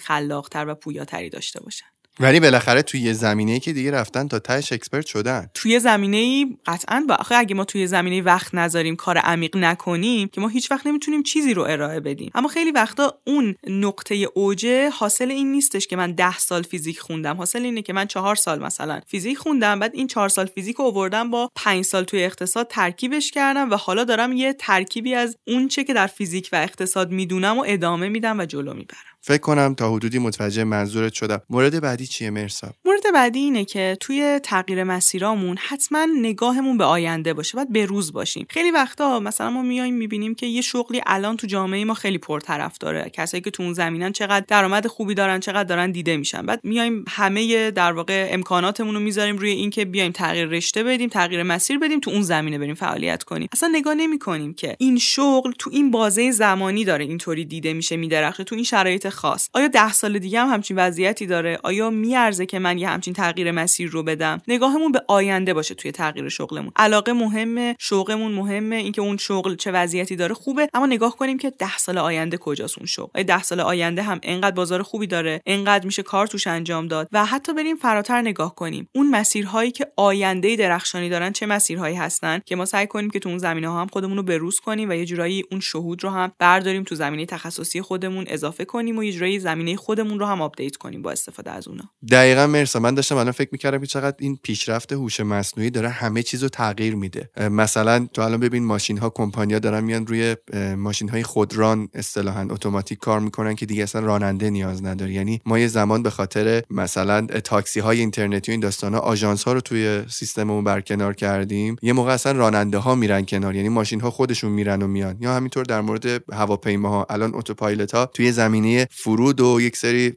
[0.52, 1.86] خلاقتر و پویاتری داشته باشن.
[2.20, 5.50] ولی بالاخره توی یه زمینه‌ای که دیگه رفتن تا تهش expert شدن.
[5.54, 10.40] توی زمینه‌ای قطعا با آخه اگه ما توی زمینه وقت نذاریم کار عمیق نکنیم که
[10.40, 12.30] ما هیچ وقت نمی‌تونیم چیزی رو ارائه بدیم.
[12.34, 17.36] اما خیلی وقتا اون نقطه اوجه حاصل این نیستش که من ده سال فیزیک خوندم.
[17.36, 20.84] حاصل اینه که من چهار سال مثلا فیزیک خوندم بعد این چهار سال فیزیک رو
[20.84, 25.68] آوردم با پنج سال توی اقتصاد ترکیبش کردم و حالا دارم یه ترکیبی از اون
[25.68, 29.11] چه که در فیزیک و اقتصاد می‌دونم و ادامه میدم و جلو می‌برم.
[29.24, 31.42] فکر کنم تا حدودی متوجه منظورت شدم.
[31.50, 32.72] مورد بعدی چیه؟ مرسا.
[32.84, 38.12] مورد بعدی اینه که توی تغییر مسیرامون حتما نگاهمون به آینده باشه باید به روز
[38.12, 38.46] باشیم.
[38.50, 42.78] خیلی وقتا مثلا ما میایم می‌بینیم که یه شغلی الان تو جامعه ما خیلی پرطرف
[42.78, 43.10] داره.
[43.12, 46.46] کسایی که تو اون زمینن چقدر درآمد خوبی دارن چقدر دارن دیده میشن.
[46.46, 51.42] بعد میایم همه در واقع امکاناتمون رو می‌ذاریم روی اینکه بیایم تغییر رشته بدیم تغییر
[51.42, 53.48] مسیر بدیم تو اون زمینه بریم فعالیت کنیم.
[53.52, 58.44] اصلا نگاه نمی‌کنیم که این شغل تو این بازه زمانی داره اینطوری دیده میشه میدرخشه.
[58.44, 59.48] تو این شرایط خاص.
[59.54, 63.50] آیا ده سال دیگه هم همچین وضعیتی داره؟ آیا میارزه که من یه همچین تغییر
[63.50, 66.72] مسیر رو بدم؟ نگاهمون به آینده باشه توی تغییر شغلمون.
[66.76, 70.68] علاقه مهمه شوقمون مهمه اینکه اون شغل چه وضعیتی داره خوبه.
[70.74, 74.20] اما نگاه کنیم که ده سال آینده کجاست اون شغل؟ آیا ده سال آینده هم
[74.22, 78.54] انقدر بازار خوبی داره؟ انقدر میشه کار توش انجام داد؟ و حتی بریم فراتر نگاه
[78.54, 78.88] کنیم.
[78.94, 83.28] اون مسیرهایی که آینده درخشانی دارن چه مسیرهایی هستن؟ که ما سعی کنیم که تو
[83.28, 86.32] اون زمینه ها هم خودمون رو بروز کنیم و یه جورایی اون شهود رو هم
[86.38, 90.76] برداریم تو زمینه تخصصی خودمون اضافه کنیم و یه جورایی زمینه خودمون رو هم آپدیت
[90.76, 91.84] کنیم با استفاده از اونا.
[92.10, 96.42] دقیقا مرسا من داشتم الان فکر می‌کردم چقدر این پیشرفت هوش مصنوعی داره همه چیز
[96.42, 97.30] رو تغییر میده.
[97.50, 100.36] مثلا تو الان ببین ماشین ها کمپانیا دارن میان روی
[100.76, 105.12] ماشین های خودران اصطلاحا اتوماتیک کار می‌کنن که دیگه اصلا راننده نیاز نداره.
[105.12, 109.52] یعنی ما یه زمان به خاطر مثلا تاکسی های اینترنتی و این داستانا آژانس ها
[109.52, 113.54] رو توی سیستممون برکنار کردیم یه موقع اصلا راننده ها میرن کنار.
[113.54, 115.16] یعنی ماشین ها خودشون میرن و میان.
[115.20, 117.06] یا همینطور در مورد هواپیماها.
[117.10, 120.12] الان اتوپایلوت ها توی زمینه فرود و یک سری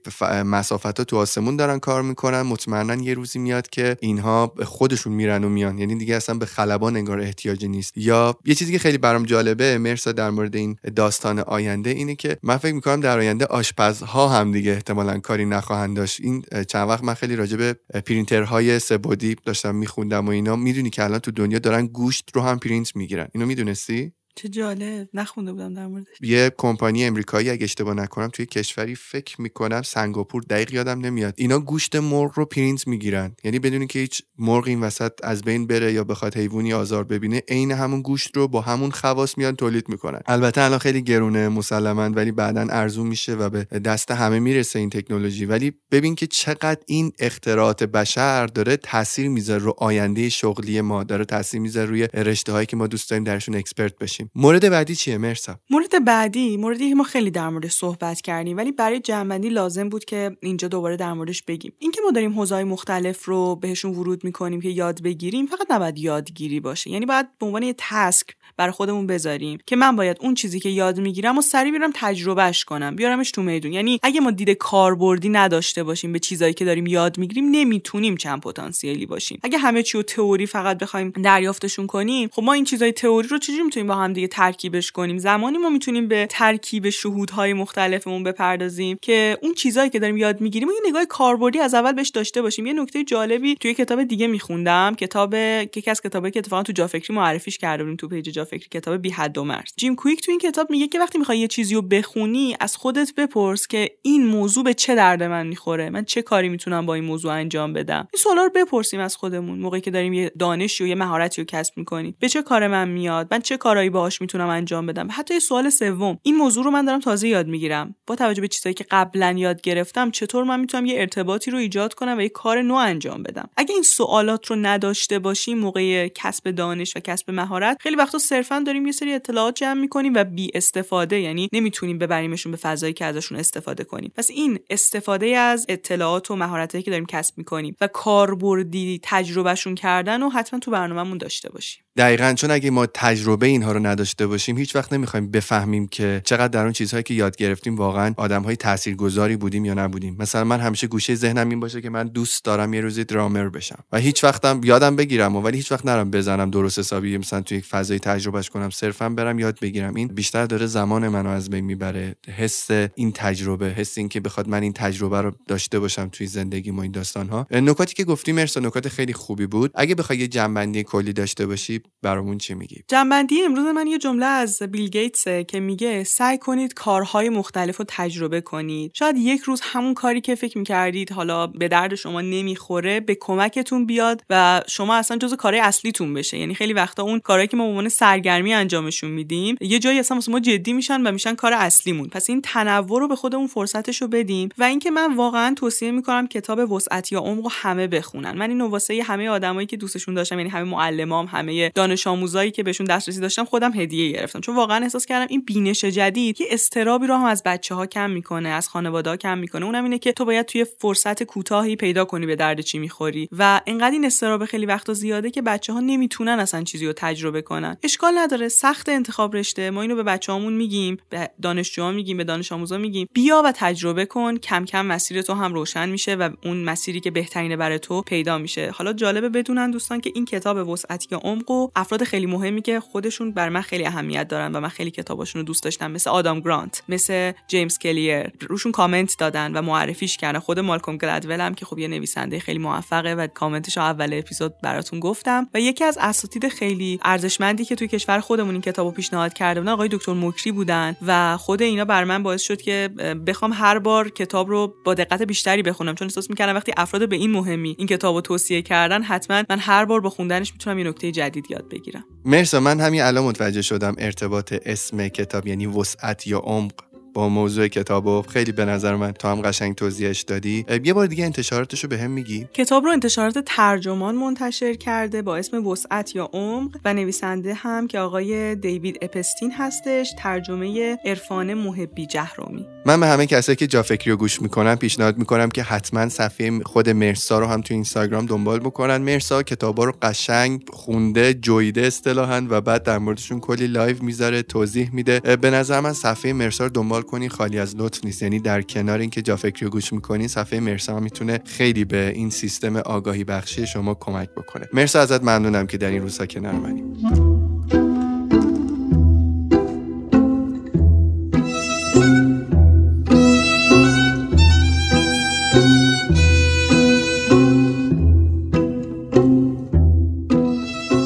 [0.45, 5.43] مسافت ها تو آسمون دارن کار می‌کنن مطمئنا یه روزی میاد که اینها خودشون میرن
[5.43, 5.77] و میان.
[5.77, 7.93] یعنی دیگه اصلا به خلبان انگار احتیاجی نیست.
[7.97, 12.37] یا یه چیزی که خیلی برام جالبه مرسا در مورد این داستان آینده اینه که
[12.43, 16.19] من فکر می‌کنم در آینده آشپزها هم دیگه احتمالا کاری نخواهند داشت.
[16.21, 17.73] این چند وقت من خیلی راجع
[18.05, 20.55] پرینترهای سه‌بعدی داشتم میخوندم و اینا.
[20.55, 23.27] می‌دونی که الان تو دنیا دارن گوشت رو هم پرینت می‌گیرن.
[23.33, 26.07] اینو می‌دونستی؟ چه جالب نخونده بودم در موردش.
[26.21, 31.33] یه کمپانی امریکایی اگه اشتباه نکنم توی کشوری فکر می‌کنم سنگاپور دقیق یادم نمیاد.
[31.37, 33.35] اینا گوشت مرغ رو پرینت می‌گیرن.
[33.43, 37.41] یعنی بدون که هیچ مرغ این وسط از بین بره یا بخواد حیوانی آزار ببینه
[37.47, 40.19] عین همون گوشت رو با همون خواص میان تولید می‌کنن.
[40.25, 44.89] البته الان خیلی گرونه مسلما ولی بعدا ارزون میشه و به دست همه می‌رسه این
[44.89, 45.45] تکنولوژی.
[45.45, 51.25] ولی ببین که چقدر این اختراعات بشر داره تاثیر می‌ذاره رو آینده شغلی ما داره
[51.25, 54.24] تاثیر می‌ذاره روی رشته هایی که ما دوست داریم درشون expert بشیم.
[54.35, 55.59] مورد بعدی چیه؟ مرسا.
[55.69, 60.05] مورد بعدی موردی که ما خیلی در موردش صحبت کردیم ولی برای جنبندی لازم بود
[60.05, 61.73] که اینجا دوباره در موردش بگیم.
[61.79, 66.59] اینکه ما داریم حوزه‌های مختلف رو بهشون ورود می‌کنیم که یاد بگیریم فقط نباید یادگیری
[66.59, 66.89] باشه.
[66.89, 70.69] یعنی باید به عنوان یه تسک برای خودمون بذاریم که من باید اون چیزی که
[70.69, 73.73] یاد می‌گیرم و سری بیارم تجربهش کنم بیارمش تو میدون.
[73.73, 78.41] یعنی اگه ما دید کاربردی نداشته باشیم به چیزایی که داریم یاد می‌گیریم نمی‌تونیم چند
[78.41, 79.39] پتانسیلی باشیم.
[79.43, 83.37] اگه همه چی رو تئوری فقط بخوایم دریافتشون کنیم خب ما این چیزای تئوری رو
[83.37, 85.17] چجوری می‌تونیم با هم دیگه ترکیبش کنیم.
[85.17, 90.69] زمانی ما می‌تونیم به ترکیب شهودهای مختلفمون بپردازیم که اون چیزایی که داریم یاد می‌گیریم
[90.69, 92.65] یه نگاه کاربردی از اول بهش داشته باشیم.
[92.65, 97.15] یه نکته جالبی توی کتاب دیگه میخوندم کتاب یکی از کتابایی که اتفاقا تو جافکری
[97.15, 100.39] معرفیش کرده بودیم تو پیج جافکری کتاب بی حد و مرز جیم کویک تو این
[100.39, 104.63] کتاب میگه که وقتی می‌خوای یه چیزی رو بخونی از خودت بپرس که این موضوع
[104.63, 108.19] به چه درد من می‌خوره؟ من چه کاری می‌تونم با این موضوع انجام بدم؟ این
[108.23, 109.59] سوالا رو بپرسیم از خودمون.
[109.59, 112.15] موقعی که داریم یه دانشی و یه مهارتی رو کسب می‌کنیم.
[112.19, 115.07] به چه کار من میاد؟ من چه کارهایی باهاش می‌تونم انجام بدم.
[115.11, 116.19] حتی سوال سوم.
[116.23, 117.95] این موضوع رو من دارم تازه یاد می‌گیرم.
[118.07, 121.93] با توجه به چیزایی که قبلا یاد گرفتم چطور من می‌تونم یه ارتباطی رو ایجاد
[121.93, 126.51] کنم و یه کار نو انجام بدم؟ اگه این سوالات رو نداشته باشیم موقع کسب
[126.51, 130.51] دانش و کسب مهارت خیلی وقتا صرفا داریم یه سری اطلاعات جمع می‌کنیم و بی
[130.53, 134.11] استفاده یعنی نمی‌تونیم ببریمشون به فضایی که ازشون استفاده کنیم.
[134.15, 140.23] پس این استفاده از اطلاعات و مهارتایی که داریم کسب می‌کنیم و کاربردی تجربهشون کردن
[140.23, 141.84] و حتما تو برنامهمون داشته باشیم.
[141.97, 146.47] دقیقا چون اگه ما تجربه اینها رو نداشته باشیم هیچ وقت نمی‌خوایم بفهمیم که چقدر
[146.47, 150.15] در اون چیزهایی که یاد گرفتیم واقعا آدمهای تاثیرگذاری بودیم یا نبودیم.
[150.19, 153.83] مثلا من همیشه گوشه ذهنم این باشه که من دوست دارم یه روزی درامر بشم
[153.91, 157.57] و هیچ وقتم یادم بگیرم و ولی هیچ وقت نرم بزنم درست حسابی مثلا توی
[157.57, 159.95] یک فضای تجربهش کنم صرفا برم یاد بگیرم.
[159.95, 162.15] این بیشتر داره زمان منو از بین می‌بره.
[162.37, 166.71] حس این تجربه حس این که بخواد من این تجربه رو داشته باشم توی زندگی
[166.71, 169.71] ما این داستان ها نکاتی که گفتیم مرسا نکات خیلی خوبی بود.
[169.75, 174.25] اگه بخوای یه جنبندی کلی داشته باشی برامون چی میگی؟ جنبندی امروز من یه جمله
[174.25, 178.91] از بیل گیتسه که میگه سعی کنید کارهای مختلف رو تجربه کنید.
[178.93, 183.85] شاید یک روز همون کاری که فکر می‌کردید حالا به درد شما نمی‌خوره به کمکتون
[183.85, 186.37] بیاد و شما اصلا جز کارهای اصلیتون بشه.
[186.37, 190.19] یعنی خیلی وقتا اون کارهایی که ما به عنوان سرگرمی انجامشون میدیم یه جایی اصلا
[190.27, 192.09] ما جدی میشن و میشن کار اصلیمون.
[192.09, 196.27] پس این تنوع رو به خودمون فرصتش رو بدیم و اینکه من واقعا توصیه می‌کنم
[196.27, 198.31] کتاب وسعت یا عمق همه بخونن.
[198.31, 202.63] من این واسه همه آدمایی که دوستشون داشتم یعنی همه معلمام همه دانش آموزایی که
[202.63, 204.39] بهشون دسترسی داشتم خودم هدیه گرفتم.
[204.39, 208.09] چون واقعا احساس کردم این بینش جدید یه استرابی رو هم از بچه ها کم
[208.09, 209.65] می‌کنه از خانواده ها کم می‌کنه.
[209.65, 213.29] اونم اینه که تو باید توی فرصت کوتاهی پیدا کنی به درد چی می‌خوری.
[213.31, 217.41] و انقدر این استراب خیلی وقتا زیاده که بچه ها نمی‌تونن اصلا چیزی رو تجربه
[217.41, 217.77] کنن.
[217.83, 218.47] اشکال نداره.
[218.47, 219.69] سخت انتخاب رشته.
[219.69, 223.07] ما اینو به بچه‌هامون میگیم به دانشجوها میگیم به دانش آموزا میگیم.
[223.13, 224.37] بیا و تجربه کن.
[224.37, 228.37] کم کم مسیر تو هم روشن میشه و اون مسیری که بهترینه برای تو پیدا
[228.37, 228.71] میشه.
[228.71, 232.79] حالا جالبه بدونن دوستان که این کتاب وسعت یا عمق و افراد خیلی مهمی که
[232.79, 236.39] خودشون بر من خیلی اهمیت دارن و من خیلی کتاباشون رو دوست داشتم مثل آدام
[236.39, 240.39] گرانت مثل جیمز کلیر روشون کامنت دادن و معرفیش کردن.
[240.39, 244.99] خود مالکوم گلدول هم که خب یه نویسنده خیلی موفقه و کامنتش اول اپیزود براتون
[244.99, 245.47] گفتم.
[245.53, 249.71] و یکی از اساتید خیلی ارزشمندی که توی کشور خودمون این کتابو پیشنهاد کرده بودن
[249.71, 252.89] آقای دکتر مکری بودن و خود اینا بر من باعث شد که
[253.27, 255.95] بخوام هر بار کتاب رو با دقت بیشتری بخونم.
[255.95, 259.59] چون احساس می‌کردم وقتی افراد به این مهمی این کتاب رو توصیه کردن حتما من
[259.59, 262.05] هر بار با خوندنش می‌تونم یه نکته جدید یاد بگیرم.
[262.25, 266.73] مرسا من همین الان متوجه شدم ارتباط اسم کتاب یعنی وسعت یا عمق.
[267.15, 270.65] با موضوع کتاب و خیلی به نظر من تو هم قشنگ توضیحش دادی.
[270.83, 275.37] یه بار دیگه انتشاراتش رو به هم میگی؟ کتاب رو انتشارات ترجمان منتشر کرده با
[275.37, 282.05] اسم وسعت یا عمق و نویسنده هم که آقای دیوید اپستین هستش ترجمه عرفان محبی
[282.05, 282.65] جهرمی.
[282.85, 286.59] من به همه کسایی که جا فکری رو گوش می‌کنن پیشنهاد می‌کنم که حتما صفحه
[286.63, 288.97] خود مرسا رو هم تو اینستاگرام دنبال بکنن.
[288.97, 294.89] مرسا کتابا رو قشنگ خونده جویده اصطلاحا و بعد در موردشون کلی لایو می‌ذاره توضیح
[294.93, 295.19] میده.
[295.19, 298.21] به نظر من صفحه مرسا رو دنبال کنی خالی از لطف نیست.
[298.21, 302.29] یعنی در کنار اینکه جا فکری رو گوش می‌کنی صفحه مرسا می‌تونه خیلی به این
[302.29, 304.65] سیستم آگاهی بخشی شما کمک بکنه.
[304.73, 306.83] مرسا ازت ممنونم که در این روزها کنار منی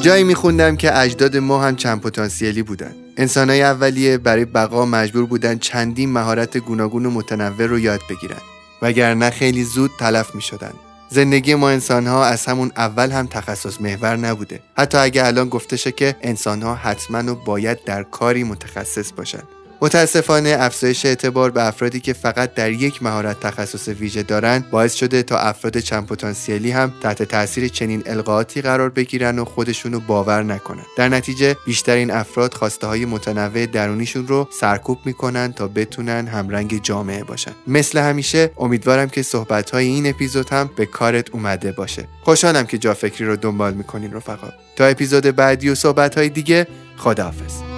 [0.00, 2.94] جای جایی میخوندم که اجداد ما هم چند پتانسیلی بودن.
[3.20, 8.40] انسانهای اولیه برای بقا مجبور بودن چندین مهارت گوناگون و متنوع رو یاد بگیرن.
[8.82, 10.72] وگرنه خیلی زود تلف می شدن.
[11.08, 14.60] زندگی ما انسان ها از همون اول هم تخصص محور نبوده.
[14.76, 19.42] حتی اگه الان گفته شه که انسان ها حتما و باید در کاری متخصص باشن.
[19.82, 25.22] متاسفانه افزایش اعتبار به افرادی که فقط در یک مهارت تخصص ویژه دارند باعث شده
[25.22, 30.82] تا افراد چند پتانسیلی هم تحت تاثیر چنین القاعاتی قرار بگیرن و خودشونو باور نکنن.
[30.96, 37.24] در نتیجه بیشترین افراد خواسته های متنوع درونیشون رو سرکوب می‌کنن تا بتونن همرنگ جامعه
[37.24, 37.52] باشن.
[37.66, 42.08] مثل همیشه امیدوارم که صحبت های این اپیزود هم به کارت اومده باشه.
[42.22, 44.48] خوشحالم که جا فکری رو دنبال می‌کنین رفقا.
[44.76, 46.66] تا اپیزود بعدی و صحبت های دیگه
[46.96, 47.69] خداحافظ.